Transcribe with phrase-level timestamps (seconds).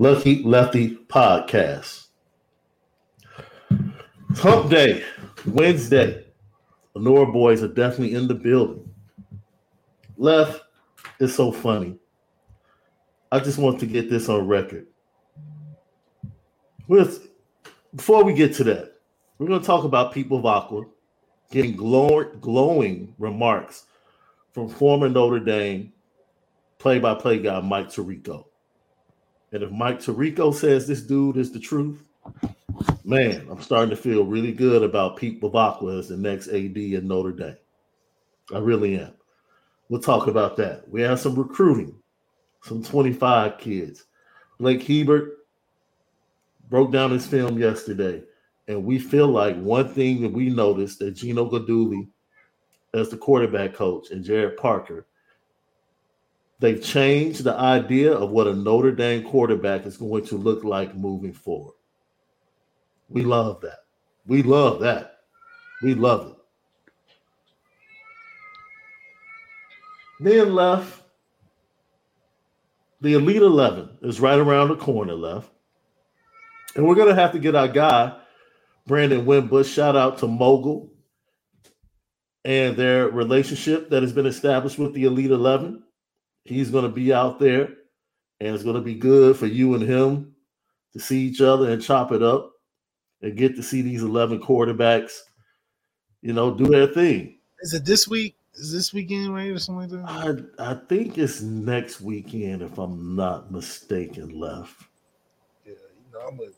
[0.00, 2.06] Lucky Lefty Podcast.
[4.36, 5.02] Hump Day,
[5.44, 6.24] Wednesday.
[6.94, 8.88] Lenore boys are definitely in the building.
[10.16, 10.62] Left
[11.18, 11.98] is so funny.
[13.32, 14.86] I just want to get this on record.
[16.86, 17.30] With
[17.92, 19.00] before we get to that,
[19.38, 20.86] we're going to talk about Pete Bevacqua
[21.50, 23.86] getting glow, glowing remarks
[24.52, 25.92] from former Notre Dame
[26.78, 28.44] play-by-play guy Mike Tirico.
[29.52, 32.06] And if Mike Tirico says this dude is the truth,
[33.04, 37.08] man, I'm starting to feel really good about Pete Bevacqua as the next AD in
[37.08, 37.56] Notre Dame.
[38.54, 39.12] I really am.
[39.88, 40.86] We'll talk about that.
[40.88, 41.94] We have some recruiting,
[42.62, 44.04] some 25 kids.
[44.58, 45.38] Blake Hebert
[46.68, 48.22] broke down his film yesterday,
[48.66, 52.08] and we feel like one thing that we noticed that Gino Guidugli,
[52.92, 55.06] as the quarterback coach, and Jared Parker–
[56.60, 60.94] They've changed the idea of what a Notre Dame quarterback is going to look like
[60.96, 61.74] moving forward.
[63.08, 63.84] We love that.
[64.26, 65.20] We love that.
[65.82, 66.34] We love it.
[70.20, 71.02] Then left,
[73.00, 75.48] the Elite 11 is right around the corner left.
[76.74, 78.16] And we're going to have to get our guy,
[78.86, 79.68] Brandon Wimbush.
[79.68, 80.92] Shout out to Mogul
[82.44, 85.84] and their relationship that has been established with the Elite 11
[86.48, 87.68] he's going to be out there
[88.40, 90.34] and it's going to be good for you and him
[90.92, 92.52] to see each other and chop it up
[93.22, 95.18] and get to see these 11 quarterbacks,
[96.22, 97.38] you know, do their thing.
[97.60, 98.36] Is it this week?
[98.54, 100.50] Is this weekend, right, or something like that?
[100.58, 104.82] I, I think it's next weekend, if I'm not mistaken, left.
[105.64, 106.50] Yeah, you know, I'm gonna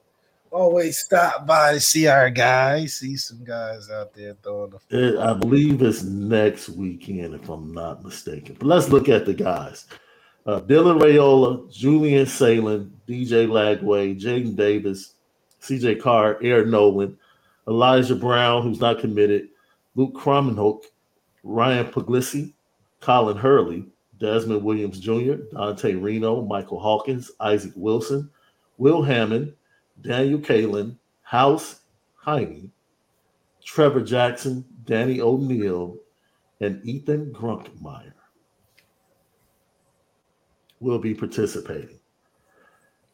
[0.51, 5.15] always stop by to see our guys, see some guys out there throwing the.
[5.15, 8.57] It, I believe it's next weekend, if I'm not mistaken.
[8.59, 9.87] But let's look at the guys.
[10.47, 15.15] Uh, Dylan Raiola, Julian Sayin, DJ Lagway, Jaden Davis,
[15.63, 17.17] CJ Carr, Air Noland,
[17.69, 19.49] Elijah Brown, who's not committed,
[19.95, 20.85] Luke Kromenhoek,
[21.43, 22.53] Ryan Puglisi,
[23.01, 23.85] Colin Hurley,
[24.19, 28.31] Desmond Williams Jr., Dante Reno, Michael Hawkins, Isaac Wilson,
[28.79, 29.53] Will Hammond,
[30.03, 31.81] Daniel Kaelin, Hauss
[32.25, 32.71] Hejny,
[33.65, 35.97] Trevor Jackson, Danny O'Neill,
[36.61, 38.13] and Ethan Grunkemeyer
[40.81, 41.99] will be participating.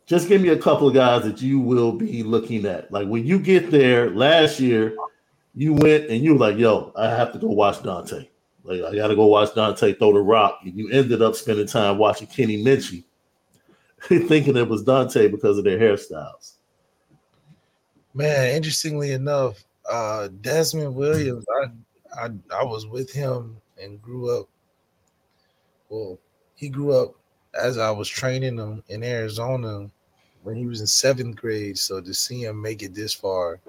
[0.07, 2.91] Just give me a couple of guys that you will be looking at.
[2.93, 4.97] Like when you get there last year,
[5.55, 8.29] you went and you were like, yo, I have to go watch Dante.
[8.63, 10.61] Like I gotta go watch Dante throw the rock.
[10.65, 13.05] And you ended up spending time watching Kenny Minchey,
[14.29, 16.56] thinking it was Dante because of their hairstyles.
[18.17, 24.49] Man, interestingly enough, uh, Desmond Williams, I, I I was with him and grew up.
[25.91, 26.19] Well,
[26.55, 27.15] he grew up
[27.61, 29.91] as I was training him in Arizona
[30.45, 31.77] when he was in seventh grade.
[31.77, 33.61] So to see him make it this far,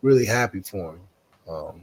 [0.00, 1.00] really happy for him.
[1.48, 1.82] Um,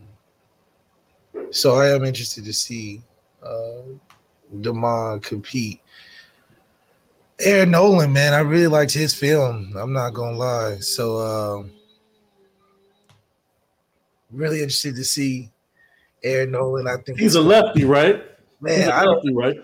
[1.51, 3.03] so I am interested to see
[3.43, 3.81] uh,
[4.55, 5.81] Demond compete
[7.39, 9.73] Air Noland, man, I really liked his film.
[9.77, 10.77] I'm not gonna lie.
[10.77, 11.71] So um
[14.31, 15.51] really interested to see
[16.23, 16.89] Air Noland.
[16.89, 18.23] I think he's a lefty, right?
[18.61, 19.57] Man, I don't, right?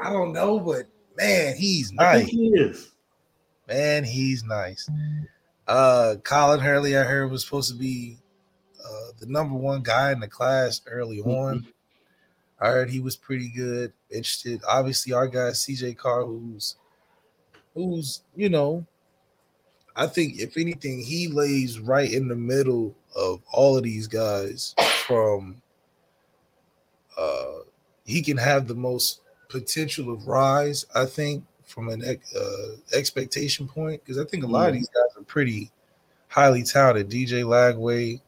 [0.00, 0.86] I don't know, but
[1.16, 2.28] man, he's nice.
[2.28, 2.90] he is.
[3.68, 4.88] Man, he's nice.
[5.66, 8.18] Uh Colin Hurley, I heard was supposed to be
[8.84, 11.30] uh, the number one guy in the class early mm-hmm.
[11.30, 11.66] on.
[12.60, 13.92] I heard he was pretty good.
[14.10, 14.60] Interested.
[14.68, 16.76] Obviously, our guy CJ Carr, who's
[17.74, 18.86] who's you know,
[19.96, 24.74] I think if anything, he lays right in the middle of all of these guys.
[25.06, 25.60] From
[27.18, 27.60] uh,
[28.04, 30.86] he can have the most potential of rise.
[30.94, 35.16] I think from an uh, expectation point because I think a lot of these guys
[35.16, 35.70] are pretty
[36.28, 37.10] highly touted.
[37.10, 38.20] DJ Lagway,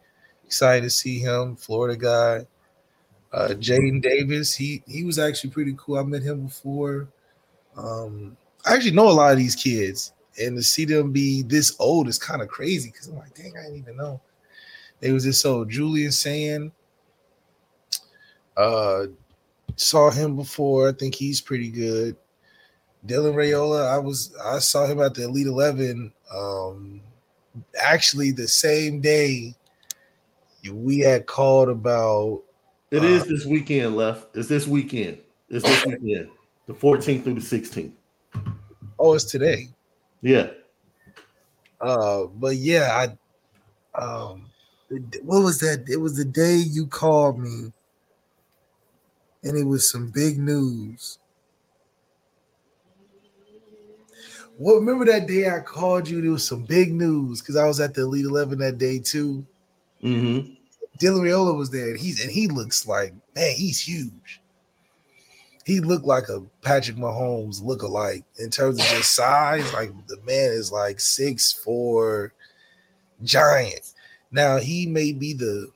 [0.45, 2.47] excited to see him, Florida guy.
[3.33, 5.99] Uh, Jaden Davis, he he was actually pretty cool.
[5.99, 7.09] I met him before.
[7.77, 11.77] Um, I actually know a lot of these kids, and to see them be this
[11.79, 14.21] old is kind of crazy because I'm like, dang, I didn't even know
[15.01, 15.69] they was this old.
[15.69, 16.73] Julian Sayin,
[18.57, 19.07] uh,
[19.77, 20.89] saw him before.
[20.89, 22.17] I think he's pretty good.
[23.07, 26.13] Dylan Raiola, I was I saw him at the Elite Eleven.
[26.35, 27.03] Um,
[27.79, 29.55] actually, the same day
[30.73, 32.43] we had called about
[32.91, 34.35] it uh, is this weekend left.
[34.35, 35.19] It's this weekend.
[35.51, 36.31] It's this weekend,
[36.67, 37.93] the 14th through the 16th.
[38.99, 39.69] Oh, it's today.
[40.23, 40.51] Yeah.
[41.81, 43.07] Uh, but yeah,
[43.97, 44.51] I um,
[45.23, 45.85] what was that?
[45.89, 47.73] It was the day you called me,
[49.43, 51.19] and it was some big news.
[54.57, 56.23] Well, remember that day I called you?
[56.23, 59.45] There was some big news because I was at the Elite Eleven that day too.
[60.03, 60.55] Mm-hmm.
[61.01, 64.41] Dylan Raiola was there, and he's and he looks like man, he's huge.
[65.65, 69.73] He looked like a Patrick Mahomes look-alike in terms of just size.
[69.73, 72.33] Like the man is like six four,
[73.23, 73.93] giant.
[74.31, 75.71] Now he may be the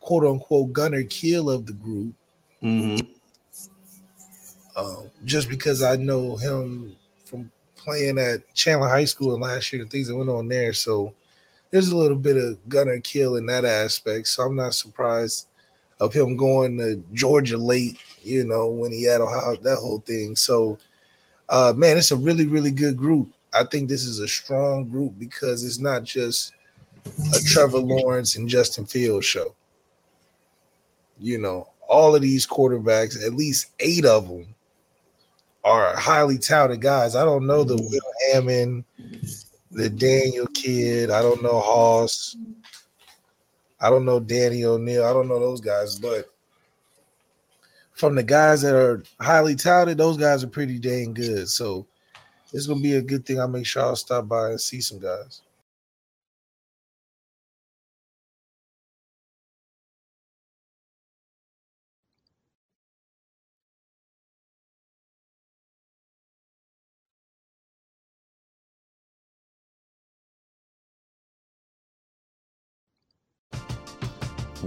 [0.00, 2.14] quote unquote Gunner Kiel of the group.
[2.62, 3.06] Mm-hmm.
[4.76, 9.84] Um, just because I know him from playing at Chandler High School and last year,
[9.84, 10.72] the things that went on there.
[10.72, 11.14] So
[11.70, 14.28] there's a little bit of Gunner Kiel in that aspect.
[14.28, 15.46] So I'm not surprised
[16.00, 20.36] of him going to Georgia late, you know, when he had Ohio, that whole thing.
[20.36, 20.78] So,
[21.48, 23.32] uh, man, it's a really, really good group.
[23.52, 26.52] I think this is a strong group because it's not just
[27.34, 29.54] a Trevor Lawrence and Justin Fields show.
[31.18, 34.46] You know, all of these quarterbacks, at least eight of them,
[35.64, 37.16] are highly touted guys.
[37.16, 38.84] I don't know the Will Hammond,
[39.70, 41.10] the Daniel kid.
[41.10, 42.36] I don't know Hauss.
[43.80, 45.04] I don't know Danny O'Neil.
[45.04, 46.26] I don't know those guys, but
[47.92, 51.48] from the guys that are highly touted, those guys are pretty dang good.
[51.48, 51.86] So
[52.52, 53.40] it's gonna be a good thing.
[53.40, 55.42] I'll make sure I'll stop by and see some guys.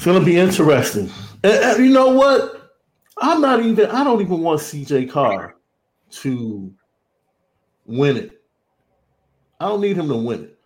[0.00, 1.10] It's gonna be interesting.
[1.44, 2.72] And, and you know what?
[3.18, 3.90] I'm not even.
[3.90, 5.56] I don't even want CJ Carr
[6.12, 6.72] to
[7.84, 8.40] win it.
[9.60, 10.58] I don't need him to win it.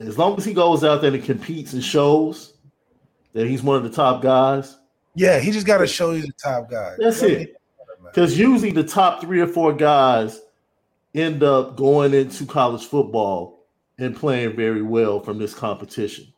[0.00, 2.58] As long as he goes out there and competes and shows
[3.32, 4.76] that he's one of the top guys.
[5.14, 6.96] Yeah, he just got to show he's the top guy.
[6.98, 7.56] That's it.
[8.04, 10.42] Because usually the top three or four guys
[11.14, 13.64] end up going into college football
[13.96, 16.30] and playing very well from this competition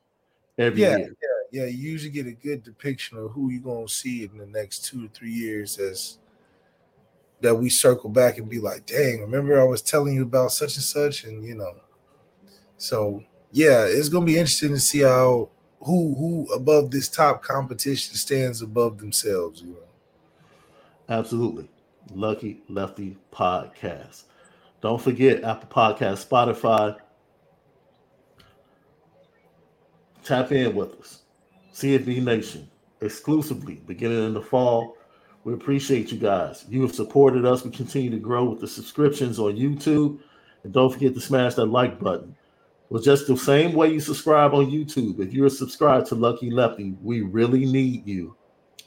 [0.59, 1.17] every yeah, year.
[1.21, 4.47] Yeah, yeah, you usually get a good depiction of who you're gonna see in the
[4.47, 6.19] next two to three years as
[7.43, 10.77] that we circle back and be like, dang, remember I was telling you about such
[10.77, 11.75] and such, and you know.
[12.79, 18.15] So yeah, it's gonna be interesting to see how who who above this top competition
[18.15, 19.77] stands above themselves, you know.
[21.09, 21.69] Absolutely.
[22.15, 24.25] Lucky Lefty Podcast.
[24.81, 26.97] Don't forget Apple Podcast, Spotify.
[30.25, 31.22] Tap in with us.
[31.73, 32.69] CFB Nation
[33.01, 34.97] exclusively beginning in the fall.
[35.45, 36.65] We appreciate you guys.
[36.69, 37.65] You have supported us.
[37.65, 40.21] We continue to grow with the subscriptions on YouTube.
[40.63, 42.37] And don't forget to smash that like button.
[42.89, 46.95] Well, just the same way you subscribe on YouTube, if you're subscribed to Lucky Lefty,
[47.03, 48.37] we really need you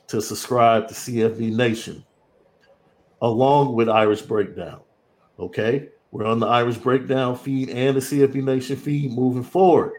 [0.07, 2.05] to subscribe to CFB Nation
[3.21, 4.81] along with Irish Breakdown.
[5.39, 5.89] Okay?
[6.11, 9.93] We're on the Irish Breakdown feed and the CFB Nation feed moving forward.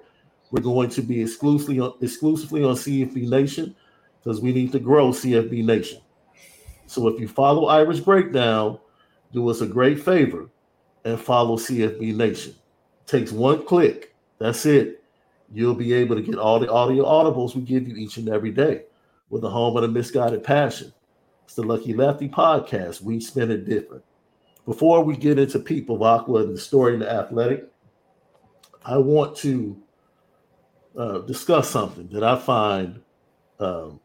[0.51, 3.75] We're going to be exclusively on, exclusively on CFB Nation
[4.23, 6.01] because we need to grow CFB Nation.
[6.87, 8.79] So if you follow Irish Breakdown,
[9.33, 10.49] do us a great favor
[11.05, 12.55] and follow CFB Nation.
[13.07, 14.15] takes one click.
[14.39, 15.03] That's it.
[15.53, 18.51] You'll be able to get all the audio audibles we give you each and every
[18.51, 18.83] day
[19.31, 20.93] with the home of the misguided passion.
[21.45, 23.03] It's the Lucky Lefty podcast.
[23.03, 24.03] We spin it different.
[24.65, 27.69] Before we get into Pete Bevacqua and the story in the athletic,
[28.85, 29.81] I want to
[30.97, 33.01] uh, discuss something that I find
[33.59, 34.01] um,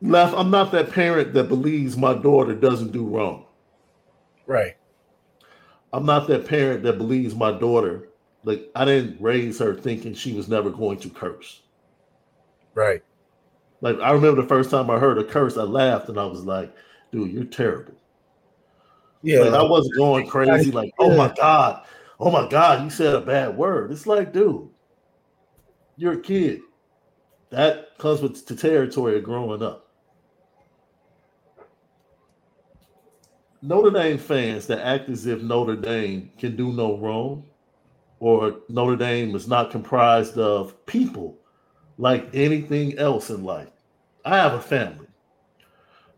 [0.00, 0.34] left.
[0.36, 3.46] I'm not that parent that believes my daughter doesn't do wrong.
[4.46, 4.76] Right.
[5.92, 8.08] I'm not that parent that believes my daughter,
[8.44, 11.62] like, I didn't raise her thinking she was never going to curse.
[12.74, 13.02] Right.
[13.80, 16.44] Like, I remember the first time I heard a curse, I laughed and I was
[16.44, 16.74] like,
[17.10, 17.94] dude, you're terrible.
[19.22, 19.40] Yeah.
[19.40, 21.84] Like, I wasn't going crazy, like, oh my God,
[22.20, 23.92] oh my God, you said a bad word.
[23.92, 24.68] It's like, dude,
[25.96, 26.60] you're a kid.
[27.50, 29.88] That comes with the territory of growing up.
[33.62, 37.44] Notre Dame fans that act as if Notre Dame can do no wrong
[38.20, 41.38] or Notre Dame is not comprised of people
[41.98, 43.70] like anything else in life.
[44.24, 45.06] I have a family.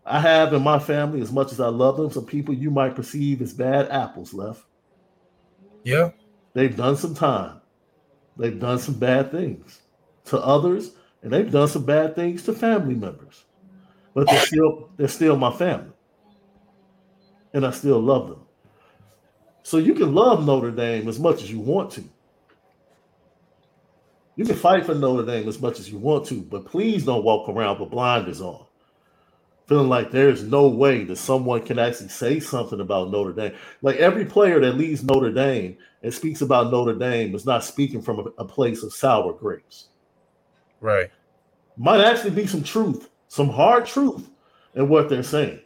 [0.05, 2.97] I have in my family, as much as I love them, some people you might
[2.97, 4.63] perceive as bad apples left.
[5.89, 6.11] Yeah.
[6.53, 7.63] They've done some time.
[8.37, 9.81] They've done some bad things.
[10.27, 10.91] To others,
[11.23, 13.45] and they've done some bad things to family members.
[14.13, 15.93] But they're still they're still my family.
[17.55, 18.43] And I still love them.
[19.63, 22.05] So you can love Notre Dame as much as you want to.
[24.37, 27.25] You can fight for Notre Dame as much as you want to, but please don't
[27.25, 28.68] walk around with blinders on.
[29.69, 33.53] Feeling like there's no way that someone can actually say something about Notre Dame.
[33.83, 38.01] Like every player that leaves Notre Dame and speaks about Notre Dame is not speaking
[38.01, 39.89] from a, a place of sour grapes.
[40.81, 41.11] Right.
[41.77, 44.31] Might actually be some truth, some hard truth
[44.75, 45.61] in what they're saying.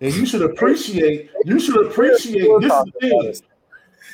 [0.00, 3.34] And you should appreciate, you should appreciate this is the thing.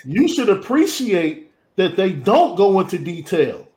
[0.05, 3.69] You should appreciate that they don't go into detail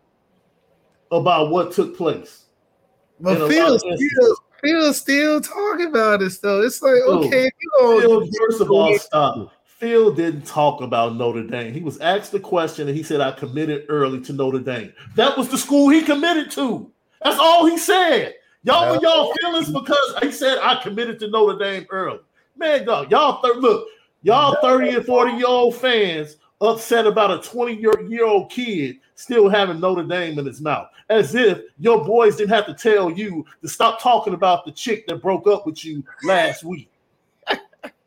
[1.11, 2.45] about what took place.
[3.19, 6.61] But Phil still, Phil still talking about it though.
[6.61, 9.51] It's like, okay, you Phil, first of all, stop.
[9.65, 11.73] Phil didn't talk about Notre Dame.
[11.73, 14.91] He was asked the question and he said, I committed early to Notre Dame.
[15.15, 16.91] That was the school he committed to.
[17.23, 18.35] That's all he said.
[18.63, 22.19] Y'all with y'all feelings because he said I committed to Notre Dame early.
[22.57, 23.87] Man, dog, y'all th- look,
[24.21, 29.49] y'all 30 and 40 year old fans upset about a 20 year, old kid still
[29.49, 33.45] having Notre Dame in his mouth, as if your boys didn't have to tell you
[33.61, 36.89] to stop talking about the chick that broke up with you last week.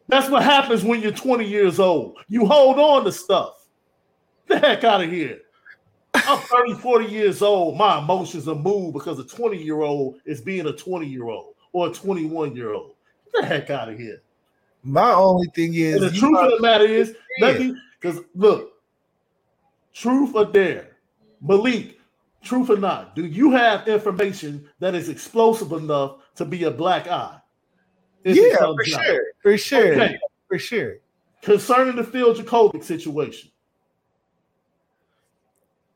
[0.09, 2.19] That's what happens when you're 20 years old.
[2.29, 3.67] You hold on to stuff.
[4.47, 5.41] The heck out of here.
[6.15, 7.79] I'm 30, 40 years old.
[7.79, 11.55] My emotions are moved because a 20 year old is being a 20 year old
[11.73, 12.95] or a 21 year old.
[13.33, 14.21] Get the heck out of here.
[14.83, 18.73] My only thing is and the truth of the matter is nothing because look,
[19.93, 20.97] truth or dare,
[21.41, 22.01] Malik,
[22.43, 27.07] truth or not, do you have information that is explosive enough to be a black
[27.07, 27.39] eye?
[28.25, 29.25] yeah, for sure.
[29.43, 29.93] For sure.
[29.93, 30.19] Okay.
[30.49, 30.97] For sure.
[31.43, 33.51] Concerning the Phil Jurkovec situation.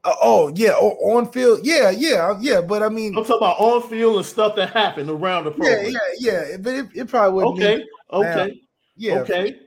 [0.03, 2.61] Uh, oh yeah, oh, on field, yeah, yeah, yeah.
[2.61, 5.87] But I mean, I'm talking about on field and stuff that happened around the program.
[5.87, 6.57] Yeah, yeah, yeah.
[6.59, 7.57] But it, it probably would.
[7.57, 7.65] Be.
[7.65, 8.55] Okay, okay, now.
[8.97, 9.19] yeah.
[9.21, 9.61] Okay.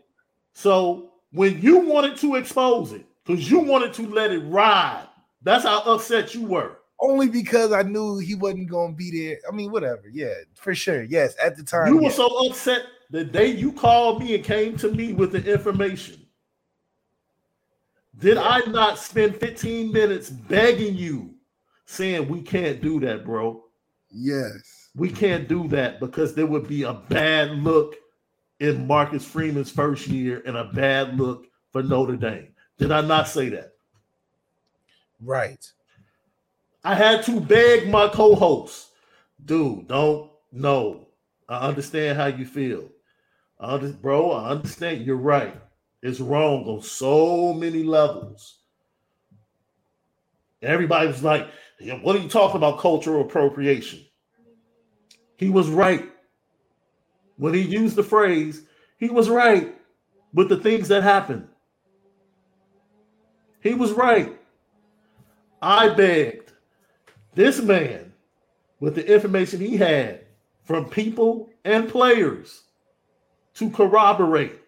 [0.53, 5.07] So when you wanted to expose it, because you wanted to let it ride,
[5.43, 9.37] that's how upset you were only because I knew he wasn't going to be there.
[9.47, 10.03] I mean, whatever.
[10.11, 11.03] Yeah, for sure.
[11.03, 11.93] Yes, at the time.
[11.93, 15.43] You were so upset the day you called me and came to me with the
[15.51, 16.25] information
[18.19, 21.33] Did I not spend 15 minutes begging you,
[21.85, 23.63] saying we can't do that, bro?
[24.11, 24.89] Yes.
[24.95, 27.95] We can't do that because there would be a bad look
[28.59, 32.49] in Marcus Freeman's first year and a bad look for Notre Dame.
[32.77, 33.73] Did I not say that?
[35.21, 35.65] Right.
[36.83, 38.89] I had to beg my co-host,
[39.45, 41.07] dude, don't no.
[41.47, 42.89] I understand how you feel.
[43.59, 45.05] I under, bro, I understand.
[45.05, 45.55] You're right.
[46.01, 48.59] It's wrong on so many levels.
[50.61, 51.47] Everybody was like,
[52.01, 54.05] what are you talking about cultural appropriation?
[55.37, 56.09] He was right.
[57.39, 58.63] When he used the phrase,
[58.97, 59.73] he was right
[60.33, 61.47] with the things that happened.
[63.61, 64.37] He was right.
[65.61, 66.51] I begged
[67.35, 68.11] this man
[68.81, 70.25] with the information he had
[70.63, 72.63] from people and players
[73.55, 74.59] to corroborate.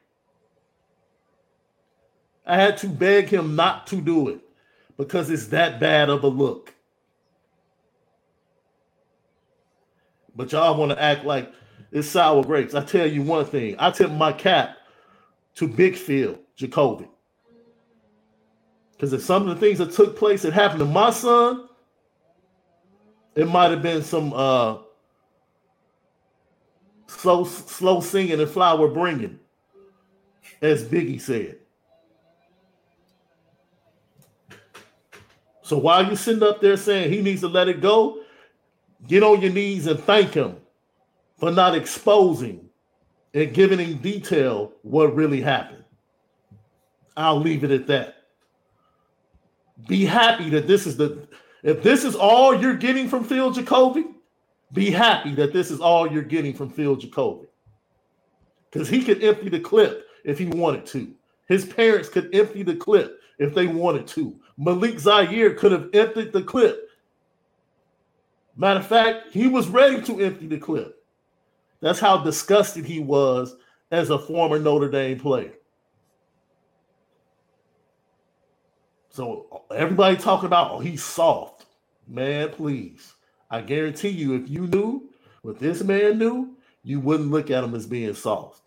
[2.46, 4.40] I had to beg him not to do it
[4.96, 6.74] because it's that bad of a look.
[10.36, 11.54] But y'all want to act like
[11.92, 12.74] it's sour grapes.
[12.74, 13.76] I tell you one thing.
[13.78, 14.78] I tip my cap
[15.56, 17.10] to Big Phil Jurkovec.
[18.94, 21.68] Because if some of the things that took place that happened to my son,
[23.36, 24.78] it might have been some uh
[27.08, 29.40] slow slow singing and flower bringing,
[30.62, 31.58] as Biggie said.
[35.62, 38.24] So while you sitting up there saying he needs to let it go,
[39.08, 40.58] get on your knees and thank him
[41.42, 42.70] for not exposing
[43.34, 45.84] and giving in detail what really happened.
[47.18, 48.28] I'll leave it at that.
[49.88, 51.28] Be happy that this is the
[51.64, 54.06] if this is all you're getting from Phil Jurkovec,
[54.74, 57.48] be happy that this is all you're getting from Phil Jurkovec.
[58.70, 61.12] Because he could empty the clip if he wanted to.
[61.48, 64.40] His parents could empty the clip if they wanted to.
[64.60, 66.88] Malik Zaire could have emptied the clip.
[68.56, 71.01] Matter of fact, he was ready to empty the clip.
[71.82, 73.56] That's how disgusted he was
[73.92, 75.54] as a former Notre Dame player.
[79.10, 81.66] So everybody talking about, oh, he's soft.
[82.08, 83.14] Man, please.
[83.50, 85.10] I guarantee you, if you knew
[85.42, 88.62] what this man knew, you wouldn't look at him as being soft.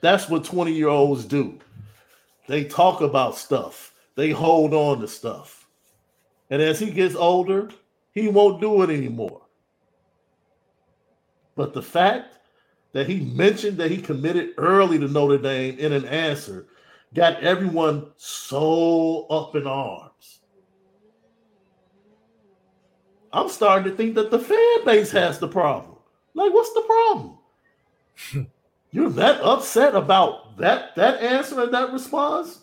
[0.00, 1.58] That's what 20 year olds do.
[2.48, 5.68] They talk about stuff, they hold on to stuff.
[6.50, 7.70] And as he gets older,
[8.12, 9.42] he won't do it anymore.
[11.56, 12.38] But the fact
[12.92, 16.66] that he mentioned that he committed early to Notre Dame in an answer
[17.14, 20.40] got everyone so up in arms.
[23.32, 25.96] I'm starting to think that the fan base has the problem.
[26.34, 27.38] Like, what's the problem?
[28.92, 32.60] You're that upset about that that answer and that response?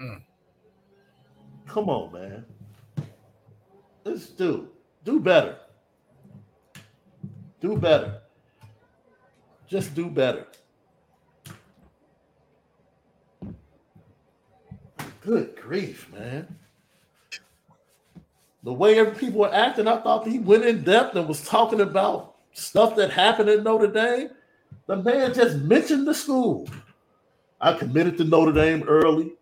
[0.00, 0.22] Mm.
[1.66, 2.44] Come on, man.
[4.04, 4.68] Let's do
[5.04, 5.58] do better.
[7.60, 8.20] Do better.
[9.68, 10.46] Just do better.
[15.20, 16.46] Good grief, man.
[18.62, 22.36] The way people were acting, I thought he went in depth and was talking about
[22.52, 24.30] stuff that happened at Notre Dame.
[24.86, 26.68] The man just mentioned the school.
[27.60, 29.32] I committed to Notre Dame early,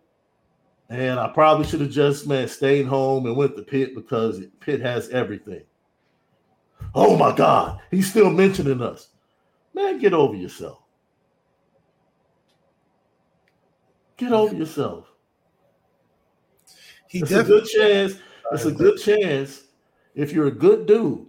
[0.89, 4.81] and I probably should have just man stayed home and went to Pitt because Pitt
[4.81, 5.63] has everything.
[6.95, 9.09] Oh my God, he's still mentioning us.
[9.73, 10.79] Man, get over yourself.
[14.15, 15.11] Get over yourself.
[17.09, 18.15] He it's a good chance.
[18.53, 19.63] It's a good chance
[20.13, 21.25] if you're a good dude.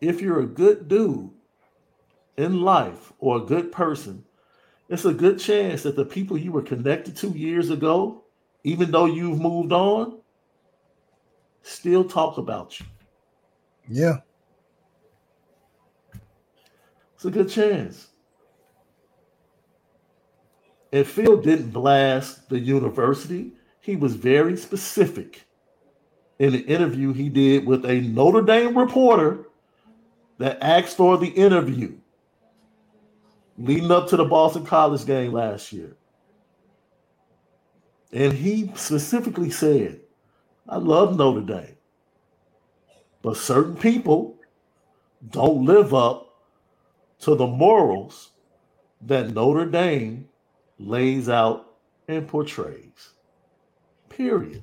[0.00, 1.30] If you're a good dude
[2.38, 4.24] in life or a good person,
[4.88, 8.24] it's a good chance that the people you were connected to years ago,
[8.64, 10.20] even though you've moved on,
[11.62, 12.86] still talk about you.
[13.86, 14.20] Yeah.
[17.20, 18.08] It's a good chance.
[20.90, 23.52] And Phil didn't blast the university
[23.82, 25.42] he was very specific
[26.38, 29.48] in the interview he did with a Notre Dame reporter
[30.38, 31.98] that asked for the interview
[33.58, 35.98] leading up to the Boston College game last year.
[38.14, 40.00] And he specifically said,
[40.66, 41.76] I love Notre Dame,
[43.20, 44.38] but certain people
[45.28, 46.28] don't live up
[47.20, 48.30] to the morals
[49.02, 50.28] that Notre Dame
[50.78, 51.74] lays out
[52.08, 53.10] and portrays.
[54.08, 54.62] Period.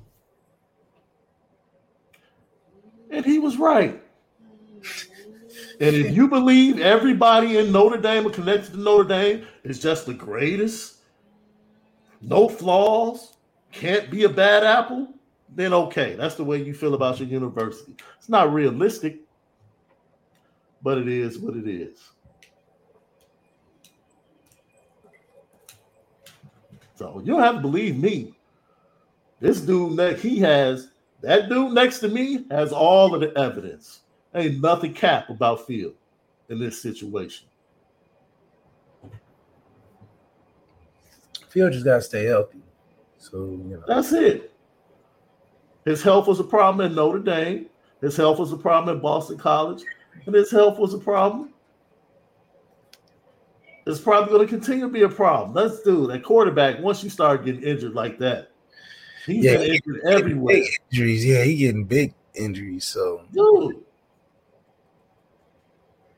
[3.09, 4.01] And he was right.
[5.79, 10.05] And if you believe everybody in Notre Dame or connected to Notre Dame is just
[10.05, 10.97] the greatest
[12.21, 13.33] no flaws,
[13.71, 15.07] can't be a bad apple,
[15.55, 17.95] then okay, that's the way you feel about your university.
[18.17, 19.19] It's not realistic,
[20.81, 21.97] but it is what it is.
[26.97, 28.33] So you don't have to believe me.
[29.39, 30.89] This dude next, he has
[31.21, 34.01] that dude next to me has all of the evidence.
[34.33, 35.93] Ain't nothing cap about Phil
[36.49, 37.47] in this situation.
[41.49, 42.61] Phil just gotta stay healthy.
[43.19, 44.53] So you know that's it.
[45.85, 47.67] His health was a problem at Notre Dame.
[48.01, 49.83] His health was a problem at Boston College,
[50.25, 51.53] and his health was a problem.
[53.87, 55.53] It's probably going to continue to be a problem.
[55.53, 56.79] Let's do that quarterback.
[56.81, 58.51] Once you start getting injured like that,
[59.25, 60.61] he's yeah, he injured everywhere.
[60.91, 62.83] Injuries, yeah, he getting big injuries.
[62.83, 63.83] So, dude,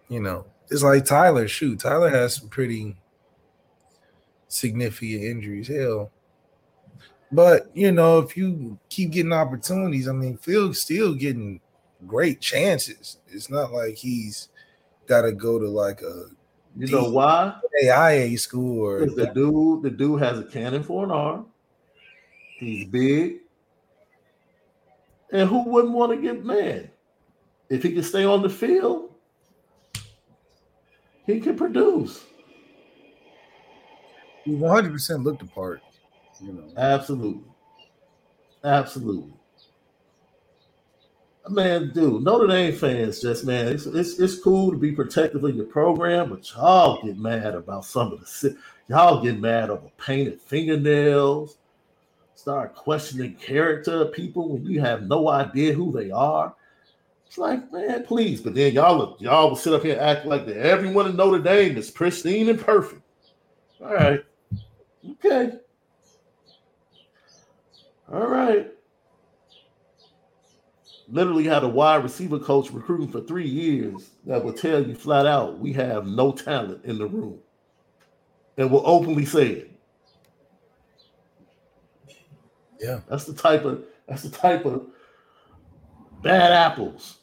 [0.08, 1.48] you know, it's like Tyler.
[1.48, 2.98] Shoot, Tyler has some pretty
[4.48, 5.68] significant injuries.
[5.68, 6.12] Hell,
[7.32, 11.62] but you know, if you keep getting opportunities, I mean, Phil's still getting
[12.08, 13.18] great chances.
[13.28, 14.50] It's not like he's
[15.06, 16.26] got to go to like a
[16.76, 19.84] you D- know why AIA school or the dude.
[19.84, 21.48] The dude has a cannon for an arm.
[22.58, 23.40] He's big,
[25.32, 26.92] and who wouldn't want to get mad
[27.70, 29.16] if he can stay on the field?
[31.26, 32.26] He can produce.
[34.44, 35.82] He 100 percent looked the part.
[36.42, 37.52] You know, absolutely,
[38.64, 39.39] absolutely.
[41.50, 45.56] Man, dude, Notre Dame fans just man, it's, it's it's cool to be protective of
[45.56, 48.58] your program, but y'all get mad about some of the
[48.88, 51.58] y'all get mad over painted fingernails,
[52.36, 56.54] start questioning character of people when you have no idea who they are.
[57.26, 58.42] It's like, man, please.
[58.42, 61.42] But then y'all y'all will sit up here and act like that everyone in Notre
[61.42, 63.02] Dame is pristine and perfect.
[63.82, 64.24] All right.
[65.12, 65.54] Okay.
[68.12, 68.72] All right.
[71.12, 75.26] Literally had a wide receiver coach recruiting for three years that will tell you flat
[75.26, 77.40] out we have no talent in the room
[78.58, 79.72] and will openly say it.
[82.80, 83.00] Yeah.
[83.10, 84.88] That's the type of that's the type of
[86.22, 87.18] bad apples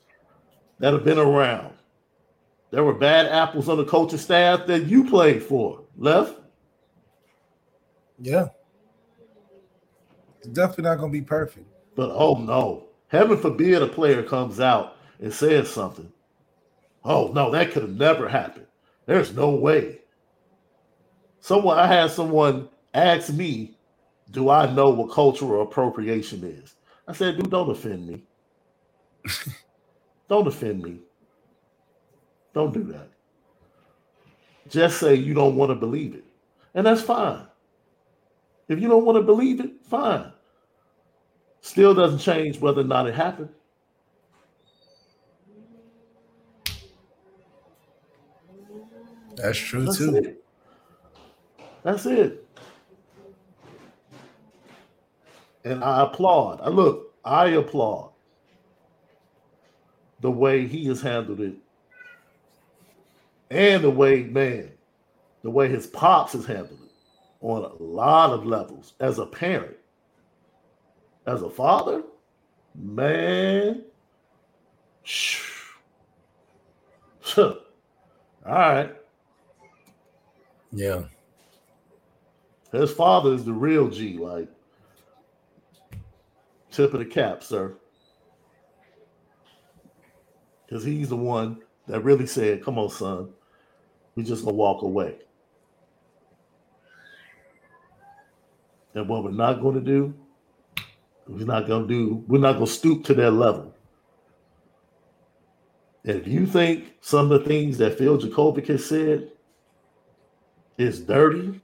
[0.79, 1.75] that have been around.
[2.71, 5.83] There were bad apples on the coaching staff that you played for.
[5.97, 6.39] Left?
[8.19, 8.49] Yeah.
[10.39, 11.67] It's definitely not going to be perfect.
[11.95, 16.13] But oh no, heaven forbid a player comes out and says something.
[17.05, 18.67] Oh no, that could have never happened.
[19.07, 20.01] There's no way.
[21.41, 23.77] Someone I had someone ask me,
[24.31, 26.75] "Do I know what cultural appropriation is?"
[27.09, 28.25] I said, "Dude, don't offend me.
[30.29, 31.01] don't offend me.
[32.55, 33.09] Don't do that.
[34.69, 36.25] Just say you don't want to believe it,
[36.75, 37.47] and that's fine.
[38.69, 40.33] If you don't want to believe it, fine.
[41.67, 43.49] Still doesn't change whether or not it happened.
[49.35, 50.15] That's true That's too.
[50.15, 50.45] It.
[51.83, 52.47] That's it.
[55.65, 56.61] And I applaud.
[56.63, 58.13] I look, I applaud
[60.21, 61.55] the way he has handled it.
[63.51, 64.71] And the way, man,
[65.43, 66.93] the way his pops has handled it
[67.41, 69.77] on a lot of levels as a parent,
[71.27, 72.03] as a father,
[72.75, 73.85] man.
[77.37, 77.57] All
[78.45, 78.95] right.
[80.73, 81.05] Yeah.
[82.73, 84.49] His father is the real G, like
[86.71, 87.77] tip of the cap, sir.
[90.67, 93.31] Because he's the one that really said, Come on, son,
[94.15, 95.17] we just gonna walk away.
[98.95, 100.15] And what we're not going to do,
[101.29, 103.75] we're not going to do, we're not going to stoop to their level.
[106.05, 109.31] And if you think some of the things that Phil Jurkovec has said
[110.79, 111.61] is dirty,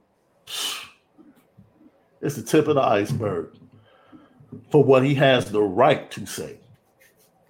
[2.20, 3.57] it's the tip of the iceberg
[4.70, 6.59] for what he has the right to say.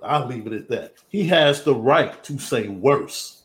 [0.02, 0.94] I'll leave it at that.
[1.08, 3.42] He has the right to say worse.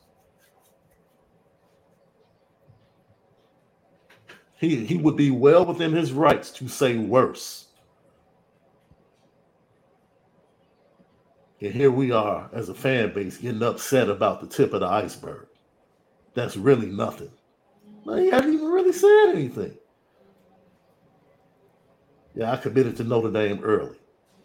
[4.59, 7.66] he, he would be well within his rights to say worse.
[11.61, 14.87] And here we are as a fan base getting upset about the tip of the
[14.87, 15.47] iceberg.
[16.33, 17.31] That's really nothing.
[18.05, 19.75] he hasn't even really said anything.
[22.35, 23.97] Yeah, I committed to Notre Dame early.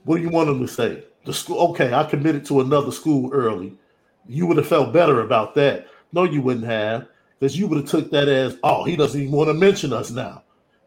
[0.04, 1.04] What do you want him to say?
[1.26, 3.78] The school, okay, I committed to another school early.
[4.26, 5.86] You would have felt better about that.
[6.12, 9.32] No, you wouldn't have because you would have took that as, oh, he doesn't even
[9.32, 10.42] want to mention us now.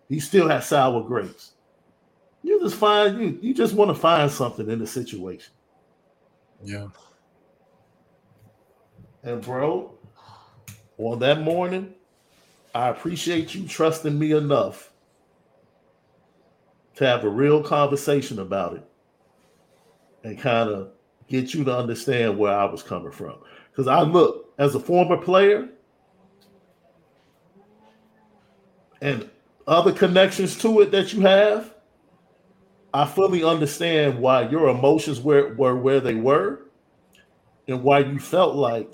[0.09, 1.51] He still has sour grapes.
[2.43, 5.51] You just find you you just want to find something in the situation.
[6.63, 6.87] Yeah.
[9.23, 9.93] And bro,
[10.97, 11.93] on that morning,
[12.73, 14.91] I appreciate you trusting me enough
[16.95, 18.83] to have a real conversation about it
[20.23, 20.89] and kind of
[21.27, 23.37] get you to understand where I was coming from.
[23.71, 25.69] Because I look as a former player
[29.01, 29.29] and
[29.67, 31.74] other connections to it that you have,
[32.95, 36.61] I fully understand why your emotions were, were where they were
[37.67, 38.89] and why you felt like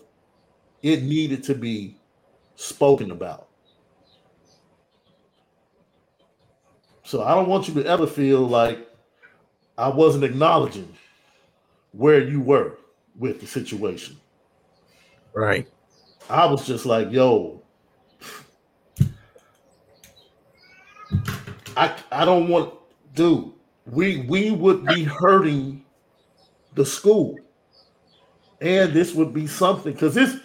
[0.81, 1.97] it needed to be
[2.55, 3.47] spoken about.
[7.03, 8.89] So I don't want you to ever feel like
[9.77, 10.91] I wasn't acknowledging
[11.91, 12.79] where you were
[13.19, 14.17] with the situation.
[15.31, 15.69] Right.
[16.27, 17.61] I was just like, yo,
[21.77, 22.73] I I don't want
[23.13, 23.51] dude,
[23.85, 25.85] we we would be hurting
[26.75, 27.37] the school.
[28.61, 30.37] And this would be something because this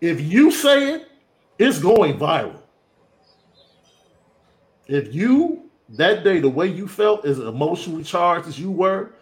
[0.00, 1.08] if you say it,
[1.58, 2.60] it's going viral.
[4.86, 9.12] If you that day, the way you felt as emotionally charged as you were,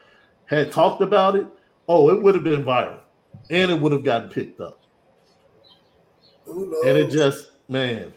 [0.47, 1.47] had talked about it,
[1.89, 3.01] oh, it would have been viral
[3.51, 4.81] and it would have gotten picked up.
[6.47, 8.13] And it just, man,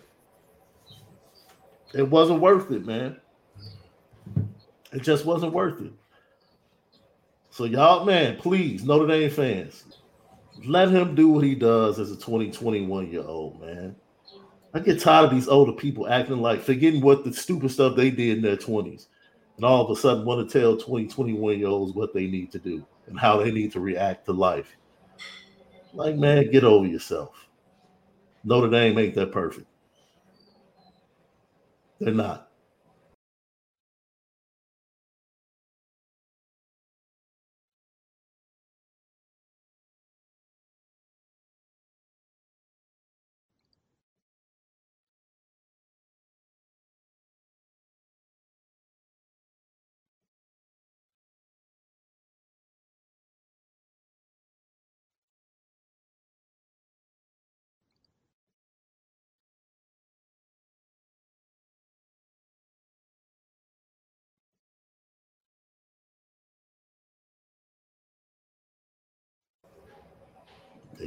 [1.94, 3.20] it wasn't worth it, man.
[4.96, 5.92] It just wasn't worth it.
[7.50, 9.84] So, y'all, man, please, Notre Dame fans,
[10.66, 13.94] let him do what he does as a 20, 21 year old, man.
[14.74, 18.10] I get tired of these older people acting like forgetting what the stupid stuff they
[18.10, 19.08] did in their 20s
[19.58, 22.52] and all of a sudden want to tell 20, 21 year olds what they need
[22.54, 24.78] to do and how they need to react to life.
[25.94, 27.48] Like, man, get over yourself.
[28.46, 29.68] Notre Dame ain't that perfect.
[32.00, 32.45] They're not.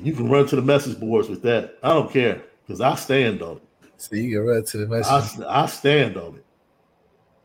[0.05, 1.79] You can run to the message boards with that.
[1.83, 3.63] I don't care because I stand on it.
[3.97, 5.41] So you can run to the message.
[5.41, 6.45] I, I stand on it.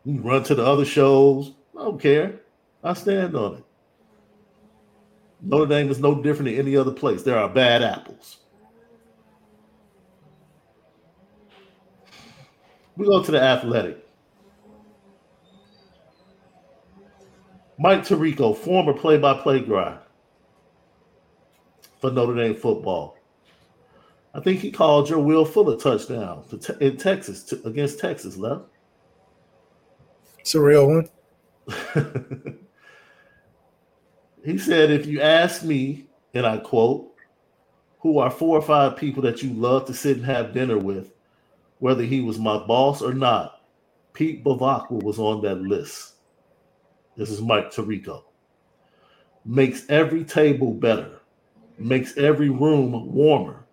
[0.05, 1.53] You can run to the other shows.
[1.77, 2.39] I don't care.
[2.83, 3.63] I stand on it.
[5.41, 7.23] Notre Dame is no different than any other place.
[7.23, 8.37] There are bad apples.
[12.95, 14.05] We go to the athletic.
[17.79, 19.97] Mike Tirico, former play-by-play guy
[22.03, 23.17] for Notre Dame football.
[24.33, 28.65] I think he called your Will Fuller touchdown te- in Texas to, against Texas, left.
[30.37, 31.09] It's a real one.
[34.43, 37.09] he said, if you ask me, and I quote,
[37.99, 41.13] who are four or five people that you love to sit and have dinner with,
[41.79, 43.61] whether he was my boss or not,
[44.11, 46.15] Pete Bevacqua was on that list.
[47.15, 48.23] This is Mike Tirico.
[49.45, 51.21] Makes every table better
[51.77, 53.65] makes every room warmer,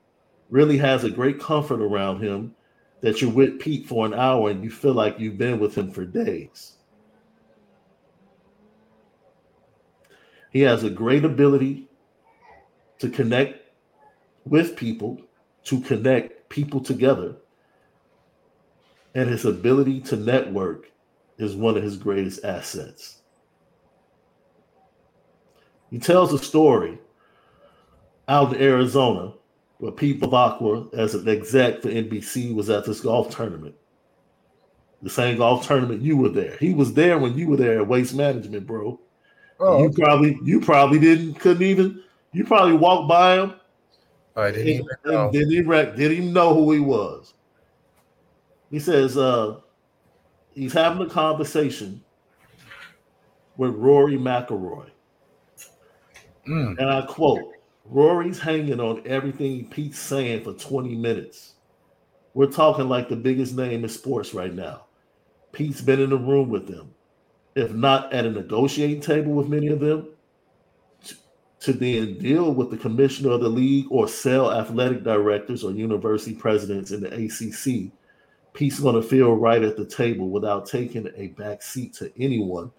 [0.49, 2.55] really has a great comfort around him
[3.01, 5.91] that you're with Pete for an hour and you feel like you've been with him
[5.91, 6.75] for days.
[10.51, 11.89] He has a great ability
[12.99, 13.71] to connect
[14.45, 15.21] with people,
[15.65, 17.37] to connect people together.
[19.15, 20.91] And his ability to network
[21.39, 23.21] is one of his greatest assets.
[25.91, 26.99] He tells a story
[28.31, 29.35] out of Arizona
[29.79, 33.75] where Pete Bevacqua, as an exec for NBC, was at this golf tournament.
[35.03, 36.57] The same golf tournament you were there.
[36.61, 39.01] He was there when you were there at Waste Management, bro.
[39.59, 40.03] Oh, you okay.
[40.03, 43.55] probably you probably didn't couldn't even you probably walked by him.
[44.37, 45.33] I didn't even know.
[45.33, 47.35] Didn't even, didn't even know who he was.
[48.71, 49.57] He says uh,
[50.53, 52.03] he's having a conversation
[53.57, 54.91] with Rory McIlroy.
[56.47, 56.79] Mm.
[56.79, 57.53] And I quote,
[57.91, 61.55] Rory's hanging on everything Pete's saying for 20 minutes.
[62.35, 64.87] We're talking like the biggest name in sports right now.
[65.53, 66.95] Pete's been in the room with them,
[67.57, 70.09] if not at a negotiating table with many of them,
[71.61, 76.35] to, then deal with the commissioner of the league or sell athletic directors or university
[76.35, 77.93] presidents in the ACC
[78.53, 82.71] Pete's going to feel right at the table without taking a back seat to anyone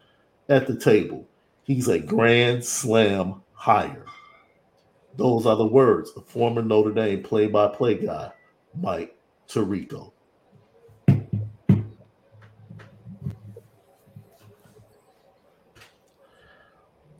[0.50, 1.28] at the table.
[1.64, 4.06] He's a grand slam hire.
[5.18, 8.32] Those are the words of former Notre Dame play by play guy,
[8.80, 9.16] Mike
[9.48, 10.12] Tirico.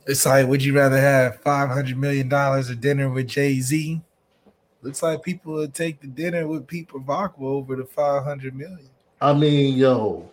[0.04, 4.00] It's like, would you rather have five hundred million dollars of dinner with Jay Z?
[4.80, 8.90] Looks like people would take the dinner with Pete Bevacqua over the five hundred million.
[9.20, 10.28] I mean, yo,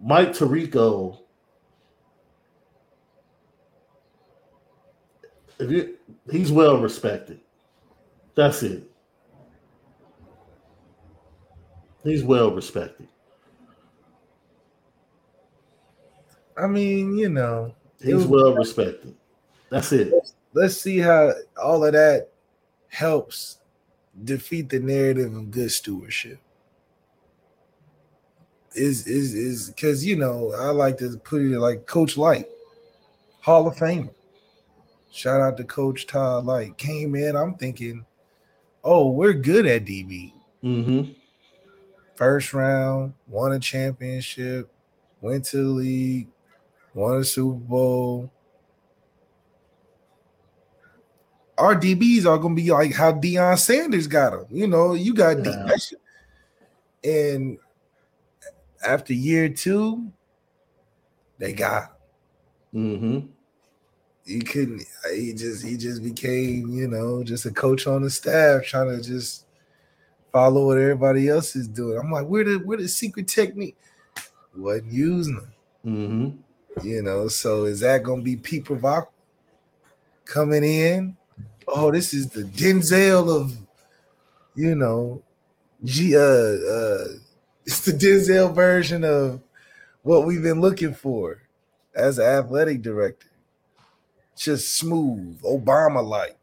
[0.00, 1.23] Mike Tirico.
[5.58, 5.96] If you,
[6.30, 7.40] he's well respected.
[8.34, 8.90] That's it.
[12.02, 13.08] He's well respected.
[16.56, 19.14] I mean, you know, He's well respected.
[19.70, 20.12] That's it.
[20.52, 22.28] Let's see how all of that
[22.88, 23.58] helps
[24.24, 26.38] defeat the narrative of good stewardship.
[28.74, 32.46] Is is is because you know I like to put it like Coach Lyght,
[33.40, 34.10] Hall of Famer.
[35.14, 36.76] Shout out to Coach Todd Lyght.
[36.76, 38.04] Came in, I'm thinking,
[38.82, 40.32] oh, we're good at DB.
[40.64, 41.12] Mm-hmm.
[42.16, 44.68] First round, won a championship,
[45.20, 46.28] went to the league,
[46.94, 48.32] won a Super Bowl.
[51.58, 54.46] Our DBs are gonna be like how Deion Sanders got them.
[54.50, 55.68] You know, you got Yeah.
[57.04, 57.58] D- and
[58.84, 60.10] after year two,
[61.38, 61.96] they got
[62.72, 62.98] him.
[62.98, 63.26] Mm-hmm.
[64.24, 68.64] He couldn't he just he just became you know just a coach on the staff
[68.64, 69.44] trying to just
[70.32, 71.98] follow what everybody else is doing.
[71.98, 73.76] I'm like where the where the secret technique?
[74.56, 75.52] Wasn't using them.
[75.84, 76.86] Mm-hmm.
[76.86, 79.08] you know so is that gonna be Pete Bevacqua
[80.24, 81.16] coming in?
[81.68, 83.54] Oh this is the denzel of
[84.54, 85.22] you know
[85.82, 87.04] G uh uh
[87.66, 89.42] it's the denzel version of
[90.02, 91.42] what we've been looking for
[91.94, 93.28] as an athletic director
[94.36, 96.36] just smooth, Obama like.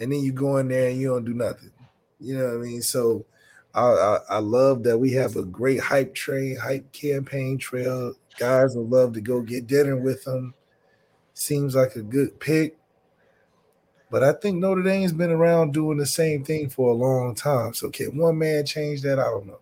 [0.00, 1.72] And then you go in there and you don't do nothing.
[2.20, 2.82] You know what I mean?
[2.82, 3.24] So
[3.74, 8.14] I, I, I love that we have a great hype train, hype campaign trail.
[8.38, 10.54] Guys would love to go get dinner with them.
[11.34, 12.78] Seems like a good pick.
[14.10, 17.74] But I think Notre Dame's been around doing the same thing for a long time.
[17.74, 19.18] So can one man change that?
[19.18, 19.58] I don't know.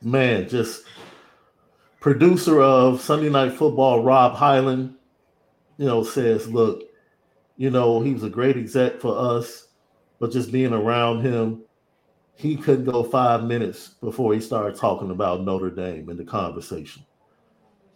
[0.00, 0.84] Man, just
[2.00, 4.94] producer of Sunday Night Football, Rob Hyland,
[5.76, 6.84] you know, says, look,
[7.56, 9.68] you know, he was a great exec for us,
[10.18, 11.62] but just being around him,
[12.34, 17.04] he couldn't go five minutes before he started talking about Notre Dame in the conversation.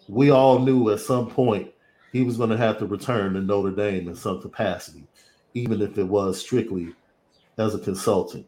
[0.08, 1.70] We all knew at some point
[2.12, 5.06] he was going to have to return to Notre Dame in some capacity,
[5.54, 6.92] even if it was strictly
[7.56, 8.46] as a consultant.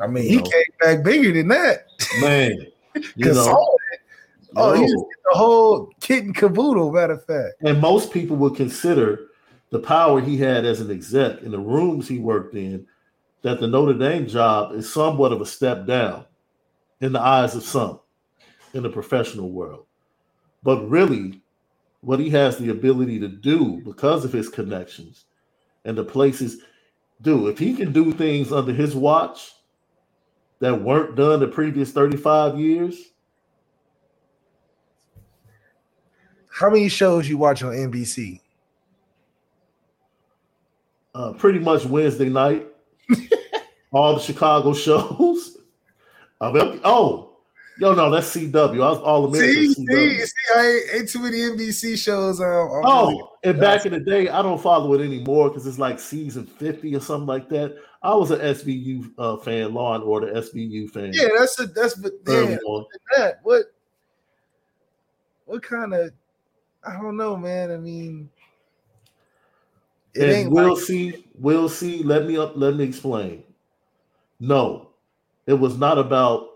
[0.00, 0.42] I mean, You he know.
[0.44, 1.86] came back bigger than that.
[2.20, 2.52] Man,
[2.94, 3.80] you know, Consultant.
[4.56, 7.54] Oh, he's the whole kit and caboodle, matter of fact.
[7.62, 9.28] And most people would consider
[9.70, 12.86] the power he had as an exec in the rooms he worked in,
[13.42, 16.24] that the Notre Dame job is somewhat of a step down
[17.00, 18.00] in the eyes of some
[18.72, 19.86] in the professional world.
[20.62, 21.42] But really,
[22.00, 25.26] what he has the ability to do because of his connections
[25.84, 26.62] and the places,
[27.22, 29.52] do if he can do things under his watch
[30.60, 33.12] that weren't done the previous 35 years,
[36.58, 38.40] How many shows you watch on NBC?
[41.14, 42.66] uh, pretty much Wednesday night.
[43.92, 45.56] all the Chicago shows.
[46.40, 47.36] I mean, oh,
[47.78, 48.54] yo, no, that's CW.
[48.74, 49.54] I was all American.
[49.54, 52.40] See, see, see, I ain't, ain't too many NBC shows.
[52.40, 55.66] Um, I'm really- Oh, and back in the day, I don't follow it anymore because
[55.66, 57.76] it's like season 50 or something like that.
[58.02, 61.12] I was an SVU uh, fan, Law and Order SVU fan.
[61.14, 62.58] yeah, that's a that's but damn,
[63.16, 63.64] that what
[65.46, 66.10] what kind of
[66.86, 67.70] I don't know, man.
[67.72, 68.30] I mean,
[70.14, 71.26] it we'll like, see.
[71.38, 72.02] We'll see.
[72.02, 72.52] Let me up.
[72.56, 73.42] Let me explain.
[74.38, 74.90] No,
[75.46, 76.48] it was not about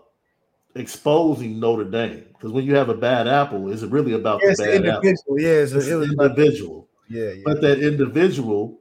[0.75, 4.85] exposing Notre Dame because when you have a bad apple, it's really about the bad
[4.85, 4.85] apple.
[4.87, 5.39] individual.
[5.39, 6.87] Yeah, it's, It's it was individual.
[7.09, 8.79] yeah, yeah, but that individual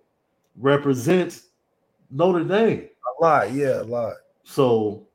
[0.56, 1.48] represents
[2.10, 2.88] Notre Dame.
[3.18, 3.52] a lot.
[3.52, 4.14] Yeah, a lot.
[4.44, 5.06] So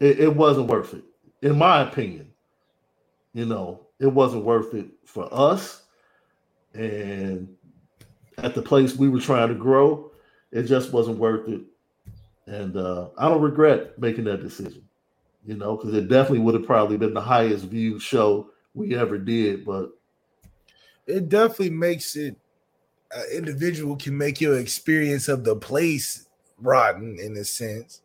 [0.00, 1.04] it, it wasn't worth it,
[1.42, 2.26] in my opinion.
[3.32, 5.82] You know, it wasn't worth it for us.
[6.74, 7.48] And
[8.38, 10.10] at the place we were trying to grow,
[10.50, 11.60] it just wasn't worth it.
[12.46, 14.82] And uh, I don't regret making that decision,
[15.44, 19.18] you know, because it definitely would have probably been the highest viewed show we ever
[19.18, 19.64] did.
[19.64, 19.90] But
[21.06, 22.36] It definitely makes it.
[23.12, 26.28] An individual can make your experience of the place
[26.58, 28.02] rotten in a sense,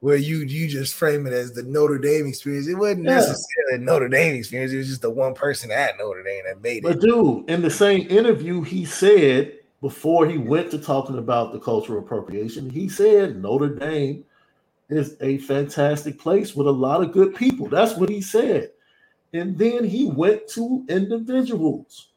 [0.00, 2.66] where you you just frame it as the Notre Dame experience.
[2.66, 3.16] It wasn't Yeah.
[3.16, 4.72] necessarily a Notre Dame experience.
[4.72, 6.82] It was just the one person at Notre Dame that made it.
[6.82, 11.60] But dude, in the same interview, he said before he went to talking about the
[11.60, 14.24] cultural appropriation, he said Notre Dame
[14.88, 17.68] is a fantastic place with a lot of good people.
[17.68, 18.70] That's what he said.
[19.32, 22.08] And then he went to individuals.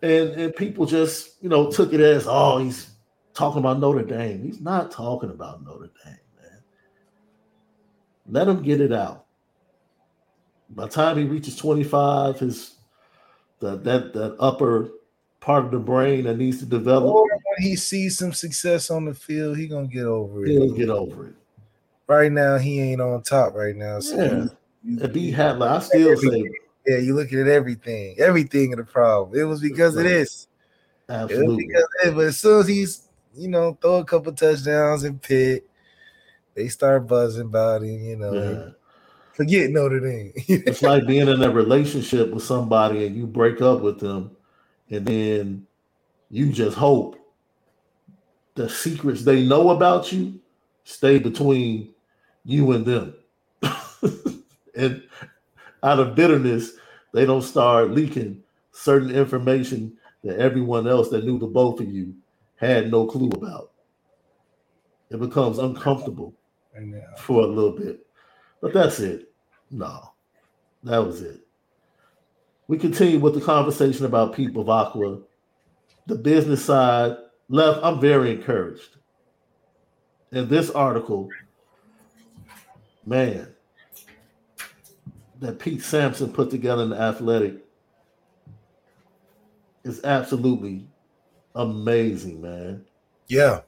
[0.00, 2.90] And and people just, you know, took it as, oh, he's
[3.34, 4.42] talking about Notre Dame.
[4.42, 6.16] He's not talking about Notre Dame.
[8.28, 9.26] Let him get it out.
[10.70, 12.74] By the time he reaches 25, his
[13.58, 14.90] the, that that upper
[15.40, 19.04] part of the brain that needs to develop, Or when he sees some success on
[19.04, 20.52] the field, he gonna get over it.
[20.52, 21.34] he'll get over it.
[22.06, 24.00] Right now, he ain't on top right now.
[24.00, 24.46] So Yeah.
[24.84, 26.44] you- And B Hadley, I still say
[26.86, 29.38] yeah, you're looking at everything, everything of the problem.
[29.38, 30.10] It was because of Right.
[30.10, 30.48] this.
[31.08, 31.66] It was absolutely.
[31.66, 32.16] because of it.
[32.16, 35.64] But as soon as he's, you know, throw a couple touchdowns and pick,
[36.54, 38.02] they start buzzing about him.
[38.02, 38.68] You know, Yeah.
[39.32, 40.32] forget Notre Dame.
[40.66, 44.36] It's like being in a relationship with somebody and you break up with them,
[44.90, 45.66] and then
[46.30, 47.16] you just hope
[48.54, 50.38] the secrets they know about you
[50.84, 51.94] stay between
[52.44, 53.14] you and them.
[54.74, 55.02] and
[55.82, 56.72] out of bitterness,
[57.12, 58.42] they don't start leaking
[58.72, 62.14] certain information that everyone else that knew the both of you
[62.56, 63.70] had no clue about.
[65.10, 66.34] It becomes uncomfortable
[66.74, 68.06] And, uh, for a little bit.
[68.60, 69.32] But that's it.
[69.70, 70.12] No,
[70.84, 71.40] that was it.
[72.68, 75.22] We continue with the conversation about Pete Bevacqua.
[76.06, 77.16] The business side
[77.48, 78.96] left, I'm very encouraged.
[80.30, 81.28] In this article,
[83.04, 83.48] man,
[85.40, 87.56] that Pete Sampson put together in the athletic
[89.84, 90.86] is absolutely
[91.54, 92.84] amazing, man.
[93.28, 93.60] yeah,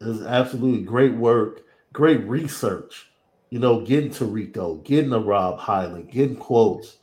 [0.00, 1.62] It's absolutely great work,
[1.96, 3.10] great research.
[3.48, 6.98] You know, getting to Rico, getting to Rob Hyland, getting quotes,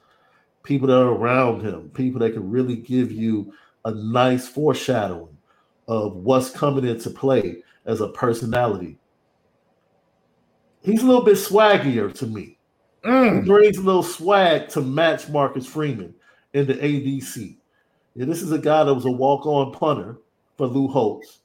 [0.62, 3.54] people that are around him, people that can really give you
[3.86, 5.36] a nice foreshadowing
[5.88, 9.00] of what's coming into play as a personality.
[10.84, 12.60] He's a little bit swaggier to me.
[13.02, 16.14] He Mm, brings a little swag to match Marcus Freeman
[16.54, 17.58] in the ADC.
[18.14, 20.18] Yeah, this is a guy that was a walk-on punter
[20.56, 21.40] for Lou Holtz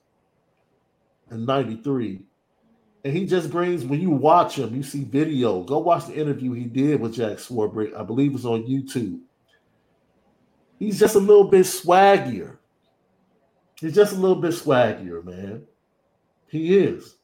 [1.30, 2.27] in 93.
[3.04, 5.62] And he just brings, when you watch him, you see video.
[5.62, 7.94] Go watch the interview he did with Jack Swarbrick.
[7.96, 9.20] I believe it's on YouTube.
[10.78, 12.58] He's just a little bit swaggier.
[13.80, 15.64] He's just a little bit swaggier, man.
[16.48, 17.16] He is.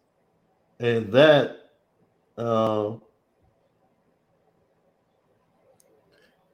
[0.79, 1.57] And that
[2.37, 2.95] uh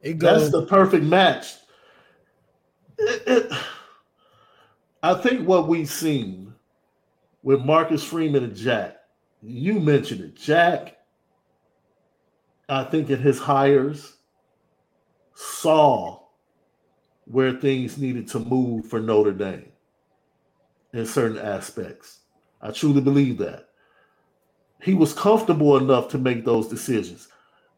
[0.03, 1.55] it That's the perfect match.
[2.99, 3.53] It- it-
[5.03, 6.55] I think what we've seen
[7.43, 8.99] with Marcus Freeman and Jack,
[9.43, 10.37] you mentioned it.
[10.37, 10.99] Jack,
[12.69, 14.17] I think in his hires,
[15.35, 16.21] saw
[17.25, 19.71] where things needed to move for Notre Dame
[20.93, 22.21] in certain aspects.
[22.61, 23.69] I truly believe that.
[24.83, 27.29] He was comfortable enough to make those decisions.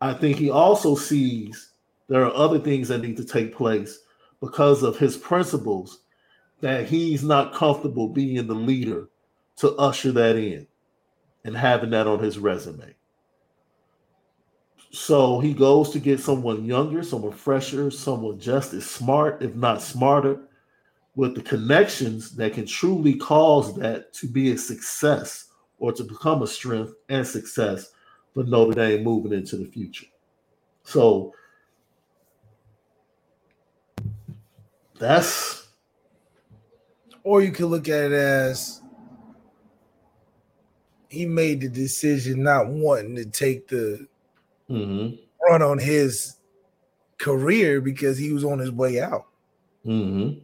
[0.00, 1.72] I think he also sees
[2.08, 4.00] there are other things that need to take place
[4.40, 6.00] because of his principles
[6.60, 9.08] that he's not comfortable being the leader
[9.56, 10.66] to usher that in
[11.44, 12.94] and having that on his resume.
[14.90, 19.80] So he goes to get someone younger, someone fresher, someone just as smart, if not
[19.80, 20.40] smarter,
[21.14, 25.46] with the connections that can truly cause that to be a success
[25.78, 27.92] or to become a strength and success
[28.34, 30.06] for Notre Dame moving into the future.
[30.84, 31.34] So
[34.98, 35.68] that's
[37.24, 38.81] Or you could look at it as
[41.12, 44.06] he made the decision not wanting to take the
[44.70, 46.36] mhm, run on his
[47.18, 49.26] career because he was on his way out.
[49.84, 50.40] mhm.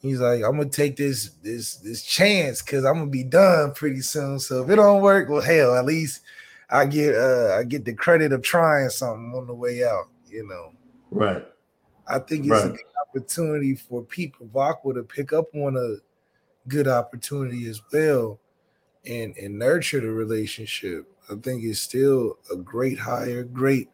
[0.00, 4.00] He's like, I'm gonna take this this this chance because I'm gonna be done pretty
[4.00, 4.40] soon.
[4.40, 6.22] So if it don't work, well, hell, at least
[6.68, 10.06] I get uh I get the credit of trying something on the way out.
[10.28, 10.72] You know,
[11.12, 11.46] right.
[12.08, 15.96] I think it's a good opportunity for Pete Bevacqua to pick up on a
[16.68, 18.40] good opportunity as well
[19.06, 21.06] and and nurture the relationship.
[21.30, 23.88] I think it's still a great hire, great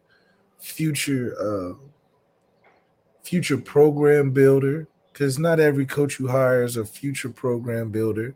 [0.59, 1.75] future uh
[3.23, 8.35] future program builder because not every coach you hire is a future program builder.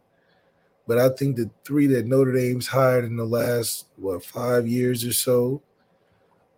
[0.87, 5.05] But I think the three that Notre Dame's hired in the last what five years
[5.05, 5.62] or so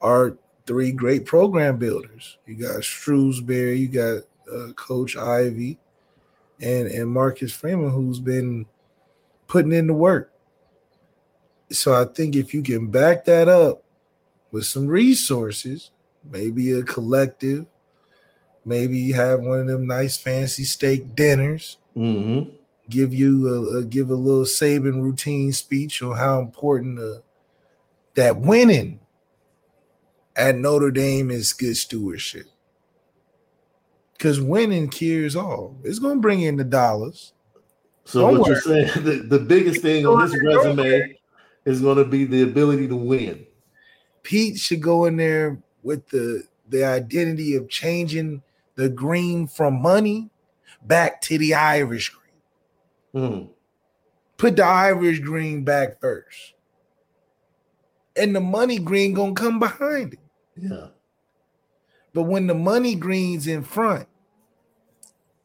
[0.01, 0.37] are
[0.67, 2.39] three great program builders.
[2.47, 5.79] You got Shrewsberry, you got uh, Coach Ivey,
[6.61, 8.67] and and Marcus Freeman, who's been
[9.51, 10.33] putting in the work.
[11.71, 13.83] So I think if you can back that up
[14.51, 15.91] with some resources,
[16.25, 17.67] maybe a collective,
[18.65, 22.51] maybe you have one of them nice fancy steak dinners, Mm-hmm.
[22.89, 27.19] give you a, a give a little Saban routine speech on how important uh,
[28.15, 29.01] that winning
[30.37, 32.47] at Notre Dame is good stewardship.
[34.13, 35.77] Because winning cures all.
[35.83, 37.33] It's gonna bring in the dollars.
[38.11, 41.17] So Don't what you're saying, the, the biggest thing on his resume
[41.65, 43.47] is going to be the ability to win.
[44.25, 48.43] Pete should go in there with the the identity of changing
[48.75, 50.29] the green from money
[50.83, 52.13] back to the Irish
[53.13, 53.31] green.
[53.31, 53.49] Mm.
[54.37, 56.55] Put the Irish green back first.
[58.17, 60.19] And the money green gonna come behind it.
[60.57, 60.89] Yeah.
[62.13, 64.09] But when the money green's in front,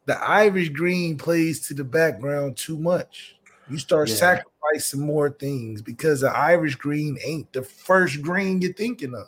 [0.06, 3.36] the Irish green plays to the background too much.
[3.68, 4.14] You start Yeah.
[4.14, 9.26] sacrificing more things because the Irish green ain't the first green you're thinking of.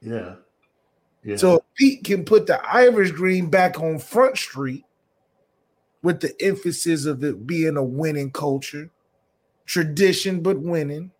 [0.00, 0.36] Yeah.
[1.22, 1.36] Yeah.
[1.36, 4.84] So Pete can put the Irish green back on Front Street
[6.02, 8.90] with the emphasis of it being a winning culture,
[9.64, 11.10] tradition but winning,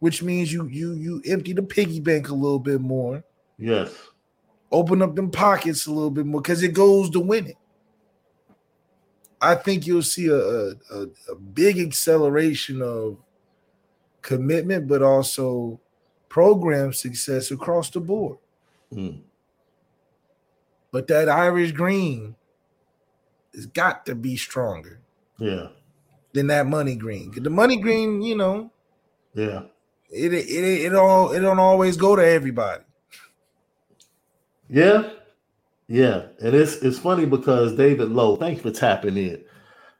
[0.00, 3.22] which means you you you empty the piggy bank a little bit more,
[3.58, 3.92] yes.
[4.70, 7.56] open up them pockets a little bit more because it goes to winning.
[9.42, 13.16] I think you'll see a, a, a, big acceleration of
[14.22, 15.80] commitment, but also
[16.28, 18.38] program success across the board.
[18.94, 19.20] Mm.
[20.92, 22.36] But that Irish green
[23.54, 25.00] has got to be stronger
[25.38, 25.68] Yeah.
[26.32, 27.32] than that money green.
[27.34, 28.70] The money green, you know,
[29.34, 29.64] Yeah.
[30.10, 32.84] it it it, it all it don't always go to everybody.
[34.68, 35.10] Yeah.
[35.92, 36.22] Yeah.
[36.40, 39.44] And it's it's funny because David Lowe, thanks for tapping in.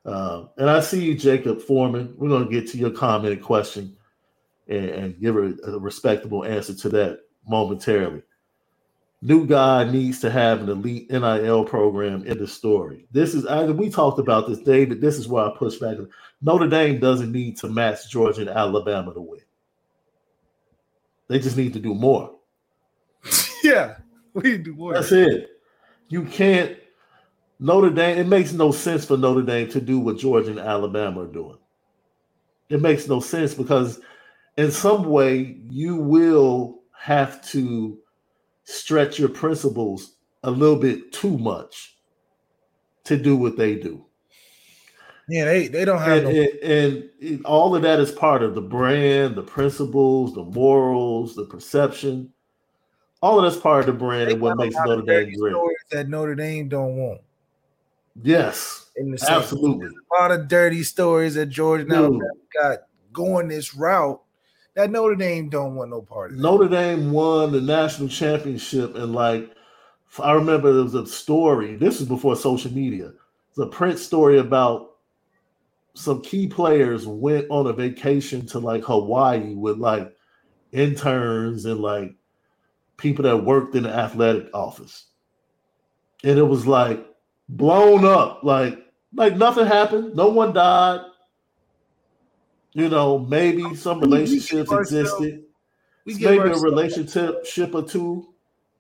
[0.07, 2.15] Uh, and I see you, Jacob Foreman.
[2.17, 3.95] We're going to get to your comment and question
[4.69, 8.23] and, and give a, a respectable answer to that momentarily.
[9.21, 13.07] New guy needs to have an elite NIL program in the story.
[13.13, 15.03] This is I, we talked about this, David.
[15.03, 15.99] This is where I push back.
[16.41, 19.41] Notre Dame doesn't need to match Georgia and Alabama to win.
[21.29, 22.35] They just need to do more.
[23.63, 23.97] yeah,
[24.33, 24.95] we do more.
[24.95, 25.51] That's it.
[26.13, 26.77] You can't
[27.59, 28.19] Notre Dame.
[28.19, 31.59] It makes no sense for Notre Dame to do what Georgia and Alabama are doing.
[32.71, 34.01] It makes no sense because
[34.59, 37.99] in some way you will have to
[38.65, 41.97] stretch your principles a little bit too much
[43.05, 44.07] to do what they do.
[45.29, 48.43] Yeah, they, they don't have And, no and, and it- all of that is part
[48.43, 52.33] of the brand, the principles, the morals, the perception.
[53.23, 55.53] All of that's part of the brand they and what makes Notre Dame great.
[55.53, 57.21] stories that Notre Dame don't want.
[58.23, 58.91] Yes,
[59.27, 59.87] absolutely.
[59.87, 62.11] a lot of dirty stories that Georgia now
[62.61, 62.81] got
[63.13, 64.21] going this route
[64.75, 66.37] that Notre Dame don't want no part of.
[66.37, 66.43] that.
[66.43, 69.51] Notre Dame won the national championship, and like
[70.19, 71.77] I remember there was a story.
[71.77, 73.13] This is before social media.
[73.51, 74.97] It's a print story about
[75.95, 80.15] some key players went on a vacation to like Hawaii with like
[80.73, 82.15] interns and like
[83.03, 85.09] people that worked in the athletic office,
[86.25, 87.05] and it was like
[87.49, 88.79] blown up, like
[89.15, 91.01] like nothing happened, no one died.
[92.73, 95.45] You know, maybe some relationships existed
[96.07, 98.35] maybe a relationship ship or two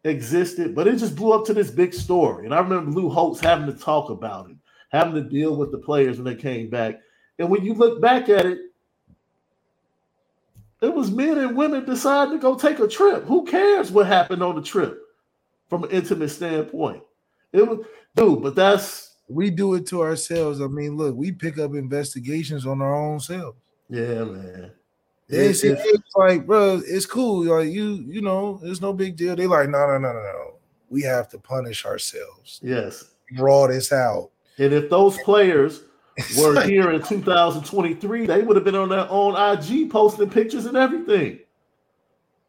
[0.04, 2.44] existed, but it just blew up to this big story.
[2.44, 4.56] And I remember Lou Holtz having to talk about it,
[4.90, 7.00] having to deal with the players when they came back.
[7.38, 8.58] And when you look back at it,
[10.82, 13.24] it was men and women deciding to go take a trip.
[13.24, 15.00] Who cares what happened on the trip
[15.68, 17.02] from an intimate standpoint?
[17.52, 20.60] It was, dude, but that's we do it to ourselves.
[20.60, 23.56] I mean, look, we pick up investigations on our own selves.
[23.88, 24.72] yeah, man.
[25.28, 27.44] It's, It- it's- it's like, bro, it's cool.
[27.44, 29.34] Like you, you know, it's no big deal.
[29.36, 30.54] They like, no, no, no, no, no.
[30.90, 32.60] We have to punish ourselves.
[32.62, 33.04] yes.
[33.34, 34.30] Draw this out.
[34.58, 35.84] And if those players
[36.38, 40.66] were like- here in 2023, they would have been on their own IG posting pictures
[40.66, 41.40] and everything.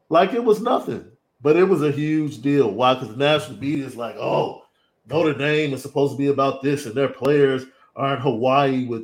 [0.10, 1.06] Like it was nothing.
[1.42, 2.72] But it was a huge deal.
[2.72, 2.94] Why?
[2.94, 4.64] Because the national media is like, oh,
[5.10, 7.66] Notre Dame is supposed to be about this, and their players
[7.98, 9.04] are in Hawaii with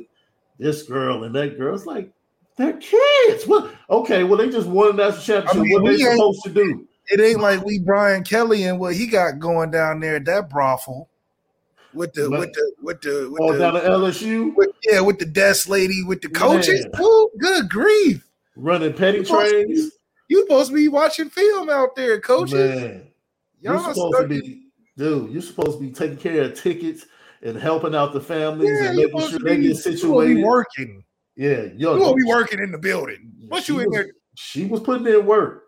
[0.58, 1.74] this girl and that girl.
[1.74, 2.10] It's like
[2.56, 3.46] they're kids.
[3.46, 3.74] What?
[3.90, 5.60] Okay, well, they just won a national championship.
[5.60, 6.88] I mean, what they supposed to do?
[7.10, 10.48] it ain't like we Brian Kelly and what he got going down there at that
[10.48, 11.09] brothel
[11.94, 15.18] with the with the with the with Oh, the down to LSU, with, yeah with
[15.18, 16.86] the desk lady with the coaches.
[17.00, 18.26] Ooh, good grief!
[18.56, 19.92] running petty to trains.
[20.28, 22.54] You supposed to be watching film out there, coaches.
[22.54, 23.08] Man,
[23.60, 24.66] you're Y'all supposed stuck to be,
[24.96, 25.32] dude.
[25.32, 27.06] You're supposed to be taking care of tickets
[27.42, 30.34] and helping out the families Yeah, and you making sure to they be, get you
[30.36, 31.02] be working.
[31.36, 33.32] Yeah, yo, You gonna be working in the building.
[33.48, 34.06] What you in was- there?
[34.36, 35.64] She was putting in work.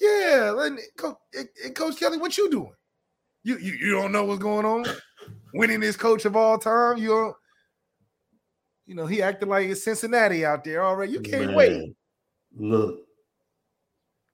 [0.00, 1.16] Yeah, and Coach,
[1.64, 2.72] and Coach Kelly, what you doing?
[3.42, 4.86] You, you you don't know what's going on.
[5.54, 7.34] Winning this coach of all time, you.
[8.86, 11.12] You know he acting like it's Cincinnati out there already.
[11.12, 11.96] You can't Man, wait.
[12.56, 13.00] Look,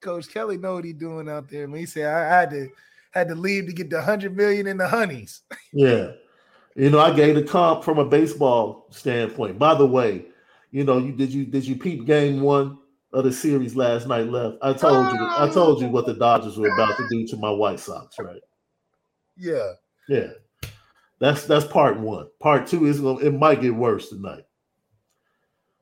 [0.01, 1.67] Coach Kelly know what he doing out there.
[1.67, 2.69] Man, he said I, I had to
[3.11, 5.41] had to leave to get the hundred million in the honeys.
[5.73, 6.11] yeah.
[6.75, 9.59] You know, I gave the comp from a baseball standpoint.
[9.59, 10.25] By the way,
[10.71, 12.77] you know, you did you did you peep game one
[13.13, 14.57] of the series last night left?
[14.61, 17.51] I told you I told you what the Dodgers were about to do to my
[17.51, 18.41] White Sox, right?
[19.37, 19.73] Yeah.
[20.07, 20.27] Yeah.
[21.21, 22.27] That's that's part one.
[22.39, 24.43] Part two is gonna it might get worse tonight.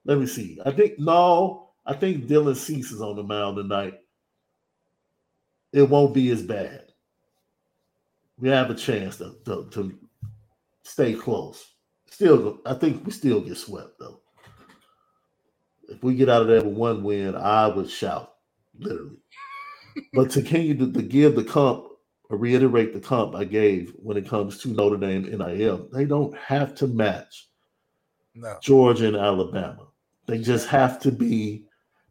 [0.04, 0.60] Let me see.
[0.66, 3.94] I think no, I think Dylan Cease is on the mound tonight.
[5.72, 6.88] It won't be as bad.
[8.38, 9.98] We have a chance to, to, to
[10.84, 11.74] stay close.
[12.10, 14.20] Still, I think we still get swept though.
[15.88, 18.34] If we get out of there with one win, I would shout,
[18.78, 19.18] literally.
[20.14, 21.89] but to continue to, to give the comp
[22.38, 26.36] reiterate the comp I gave when it comes to Notre Dame and NIL, they don't
[26.38, 27.48] have to match
[28.36, 28.58] No.
[28.62, 29.88] Georgia and Alabama.
[30.28, 31.66] They just have to be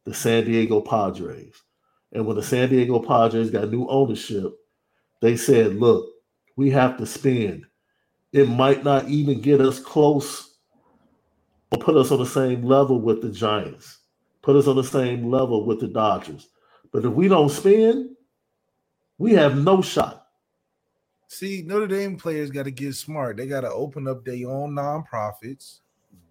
[0.05, 1.55] the San Diego Padres.
[2.13, 4.53] And when the San Diego Padres got new ownership,
[5.23, 6.07] they said, look,
[6.57, 7.67] we have to spend.
[8.33, 10.59] It might not even get us close
[11.73, 14.01] or put us on the same level with the Giants,
[14.43, 16.49] put us on the same level with the Dodgers.
[16.93, 18.11] But if we don't spend,
[19.19, 20.27] we have no shot.
[21.27, 23.37] See, Notre Dame players got to get smart.
[23.37, 25.81] They got to open up their own nonprofits,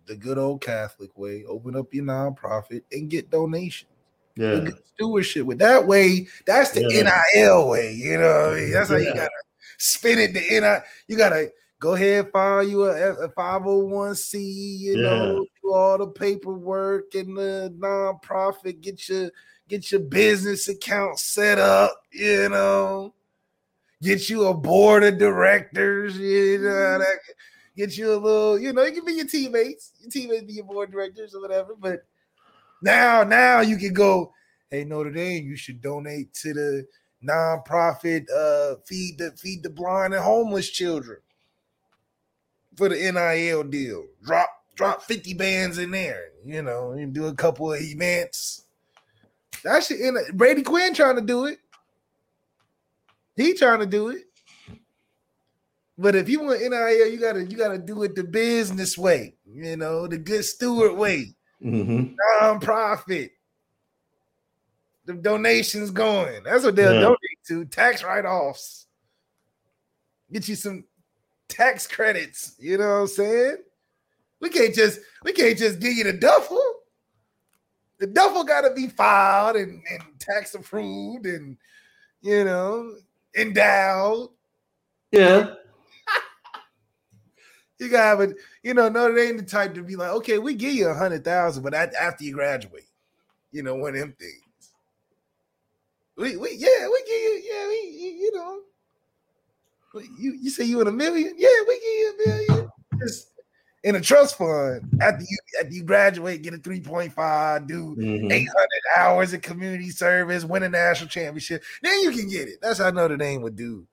[0.08, 1.46] the good old Catholic way.
[1.46, 3.92] Open up your nonprofit and get donations.
[4.36, 4.56] Yeah.
[4.56, 6.28] The good stewardship with that way.
[6.46, 7.22] That's the Yeah.
[7.36, 7.94] NIL way.
[7.94, 8.72] You know, what I mean?
[8.72, 9.30] that's how you gotta
[9.78, 10.34] spin it.
[10.34, 10.82] The NIL.
[11.08, 14.80] You gotta go ahead file you a, a 501c.
[14.80, 18.82] You know, do all the paperwork and the nonprofit.
[18.82, 19.32] Get your
[19.68, 22.04] get your business account set up.
[22.12, 23.14] You know,
[24.02, 26.18] get you a board of directors.
[26.18, 27.18] You know, that
[27.76, 28.60] get you a little.
[28.60, 29.92] You know, it can be your teammates.
[30.02, 31.76] Your teammates be your board of directors or whatever.
[31.80, 32.06] But
[32.82, 34.34] now, now you can go.
[34.70, 36.88] Hey, Notre Dame, you should donate to the
[37.24, 41.18] nonprofit uh feed the feed the blind and homeless children
[42.76, 44.06] for the NIL deal.
[44.24, 48.67] Drop drop 50 bands in there, you know, and do a couple of events.
[49.64, 51.60] That shit in Brady Quinn trying to do it.
[53.36, 54.24] He trying to do it.
[55.98, 59.78] But if you want NIL, you gotta you gotta do it the business way, you
[59.78, 62.08] know, the good steward way, hmm
[62.42, 63.32] nonprofit.
[65.06, 66.44] The donations going.
[66.44, 67.00] That's what they'll Yeah.
[67.00, 67.66] donate to.
[67.66, 68.88] Tax write-offs.
[70.32, 70.84] Get you some
[71.48, 72.56] tax credits.
[72.60, 73.58] You know what I'm saying?
[74.42, 76.62] We can't just we can't just give you the duffel.
[78.00, 81.58] The duffel got to be filed and, and tax approved and
[82.22, 82.96] you know
[83.36, 84.30] endowed.
[85.12, 85.54] Yeah.
[87.80, 88.34] You gotta have a,
[88.64, 90.96] you know, no, Notre Dame the type to be like, okay, we give you a
[90.96, 92.88] hundred thousand, but after you graduate,
[93.52, 94.72] you know, one of them things.
[96.16, 98.60] We, we, yeah, we give you, yeah, we, you, you know,
[100.18, 102.72] you, you say you in a million, yeah, we give you a million.
[103.00, 103.30] Just
[103.88, 107.96] in a trust fund after you, after you graduate, get a three point five, do
[107.96, 108.30] Mhm.
[108.30, 108.50] 800
[108.98, 111.64] hours of community service, win a national championship.
[111.82, 112.60] Then you can get it.
[112.62, 113.88] That's how Notre Dame would do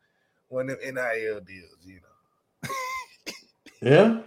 [0.49, 2.71] one of them NIL deals, you know.
[3.81, 4.21] Yeah.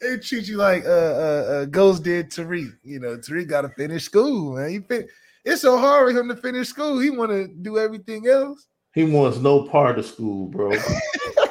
[0.00, 2.76] They treat you like uh, uh, uh Ghost did Tariq.
[2.84, 4.70] You know, Tariq got to finish school, man.
[4.70, 5.08] He fin-
[5.44, 7.00] it's so hard for him to finish school.
[7.00, 8.68] He want to do everything else.
[8.94, 10.72] He wants no part of school, bro.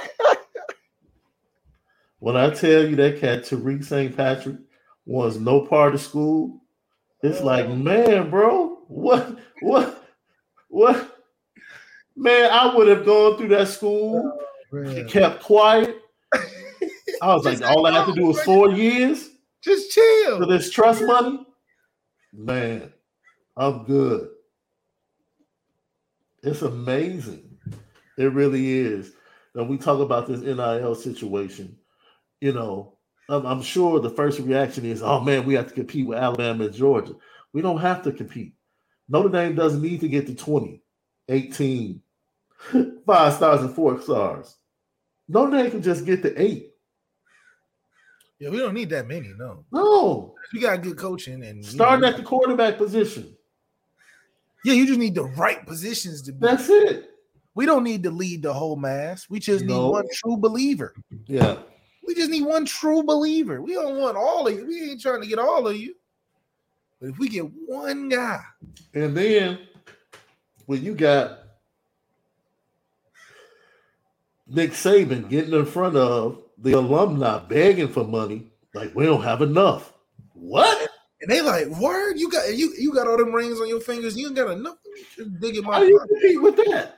[2.22, 4.16] when I tell you that cat Tariq St.
[4.16, 4.58] Patrick
[5.08, 6.62] wants no part of school,
[7.24, 10.08] it's like, man, bro, what, what,
[10.70, 11.20] what?
[12.16, 14.38] Man, I would have gone through that school,
[14.72, 16.00] oh, kept quiet.
[17.24, 20.38] I was like, all I have to do is four years Just chill.
[20.38, 21.44] for this trust money.
[22.32, 22.94] Man,
[23.58, 24.30] I'm good.
[26.44, 27.58] It's amazing.
[28.20, 29.14] It really is.
[29.56, 31.78] And we talk about this NIL situation.
[32.42, 32.98] You know,
[33.30, 36.66] I'm, I'm sure the first reaction is, oh man, we have to compete with Alabama
[36.66, 37.14] and Georgia.
[37.54, 38.56] We don't have to compete.
[39.08, 40.82] Notre Dame doesn't need to get to 20,
[41.30, 42.02] 18,
[43.06, 44.58] five stars and four stars.
[45.28, 46.72] Notre Dame can just get to eight.
[48.40, 49.32] Yeah, we don't need that many.
[49.38, 53.36] No, No, we got good coaching and starting know, at the quarterback position.
[54.66, 56.40] yeah, you just need the right positions to be.
[56.48, 57.12] That's it.
[57.54, 59.30] we don't need to lead the whole mass.
[59.30, 60.96] We just need one true believer.
[61.28, 61.60] Yeah.
[62.06, 63.62] We just need one true believer.
[63.62, 64.66] We don't want all of you.
[64.66, 65.96] We ain't trying to get all of you.
[67.00, 68.42] But if we get one guy,
[68.94, 69.60] And then
[70.66, 71.40] when you got
[74.48, 79.42] Nick Saban getting in front of the alumni begging for money, like we don't have
[79.42, 79.94] enough.
[80.34, 80.90] What?
[81.22, 84.18] and they like, word, you got you you got all them rings on your fingers,
[84.18, 84.78] you ain't got enough.
[85.16, 86.98] Just dig in my How do you compete with that?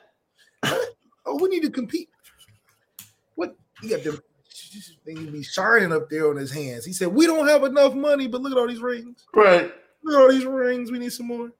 [1.25, 2.09] Oh, we need to compete.
[3.35, 4.19] What you got them
[5.05, 6.85] thing be shining up there on his hands.
[6.85, 9.25] He said, We don't have enough money, but look at all these rings.
[9.33, 9.71] Right.
[10.03, 10.91] Look at all these rings.
[10.91, 11.51] We need some more.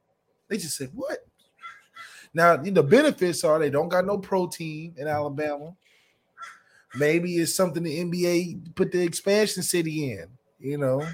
[0.48, 1.20] They just said, What?
[2.34, 5.76] Now the benefits are they don't got no protein in Alabama.
[6.96, 10.28] Maybe it's something the NBA put the expansion city in,
[10.60, 11.08] you know.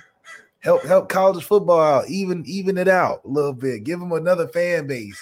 [0.62, 3.86] Help help college football out, even even it out a little bit.
[3.86, 5.20] Give them another fan base.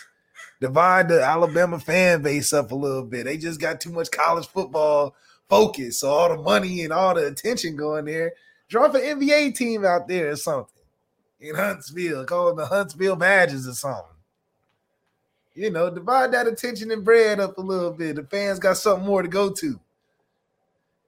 [0.60, 3.26] Divide the Alabama fan base up a little bit.
[3.26, 5.16] They just got too much college football
[5.50, 6.00] focus.
[6.00, 8.34] So all the money and all the attention going there.
[8.70, 10.84] Drop an NBA team out there or something
[11.40, 12.26] in Huntsville.
[12.26, 14.04] Call them the Huntsville Badgers or something.
[15.54, 18.18] You know, divide that attention and bread up a little bit.
[18.18, 19.80] The fans got something more to go to.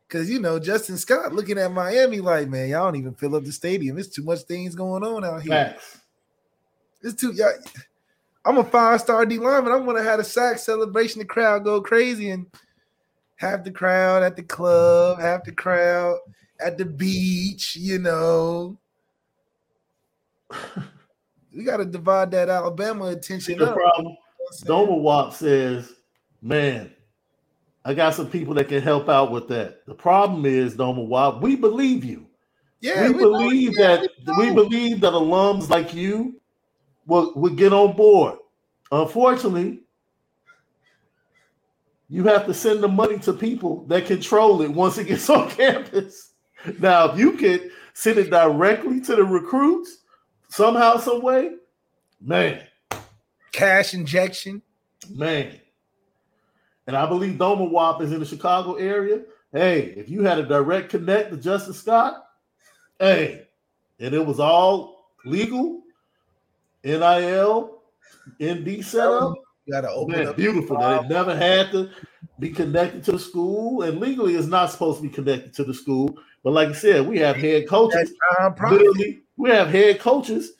[0.07, 3.43] Cause you know, Justin Scott looking at Miami like, man, y'all don't even fill up
[3.43, 3.99] the stadium.
[3.99, 5.51] It's too much things going on out here.
[5.51, 5.99] Facts.
[7.03, 7.31] It's too.
[7.31, 7.51] Yeah,
[8.43, 9.71] I'm a five star D lineman.
[9.71, 11.19] I'm gonna have a sack celebration.
[11.19, 12.47] The crowd go crazy and
[13.39, 16.17] have the crowd at the club, half the crowd
[16.59, 17.75] at the beach.
[17.77, 18.77] You know,
[21.55, 23.75] we got to divide that Alabama attention The up.
[23.75, 24.15] problem,
[24.65, 25.93] Doma Wop says,
[26.41, 26.91] man,
[27.85, 29.85] I got some people that can help out with that.
[29.85, 32.25] The problem is, Doma Wop, we believe you.
[32.81, 36.41] Yeah, we, we know, believe yeah, that we we believe that alums like you
[37.05, 38.37] will, will get on board.
[38.91, 39.79] Unfortunately,
[42.09, 45.49] you have to send the money to people that control it once it gets on
[45.51, 46.33] campus.
[46.79, 49.99] Now, if you could send it directly to the recruits
[50.49, 51.51] somehow, some way,
[52.19, 52.63] man,
[53.51, 54.61] cash injection.
[55.09, 55.59] man.
[56.87, 59.21] And I believe Doma Wop is in the Chicago area.
[59.53, 62.25] Hey, if you had a direct connect to Justin Scott,
[62.99, 63.47] hey,
[63.99, 65.83] and it was all legal,
[66.83, 67.81] NIL,
[68.41, 69.35] ND setup,
[69.69, 70.37] got to open man, up.
[70.37, 70.77] beautiful.
[70.77, 71.89] That it never had to
[72.39, 75.73] be connected to the school, and legally it's not supposed to be connected to the
[75.73, 76.17] school.
[76.43, 78.13] But like I said, we have head coaches.
[78.69, 80.53] Literally, we have head coaches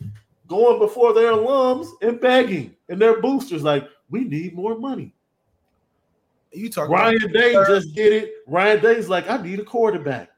[0.47, 5.14] going before their alums and begging, and their boosters like, we need more money.
[6.51, 8.34] You talking Ryan Day just did it.
[8.47, 10.32] Ryan Day's like, I need a quarterback.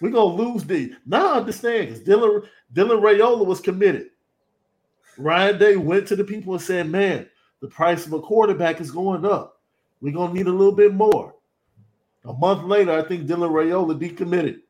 [0.00, 1.34] We're gonna lose the now.
[1.34, 4.10] I understand because Dylan Dylan Raiola was committed.
[5.18, 7.28] Ryan Day went to the people and said, Man,
[7.60, 9.60] the price of a quarterback is going up.
[10.00, 11.34] We're gonna need a little bit more.
[12.24, 14.60] A month later, I think Dylan Raiola decommitted.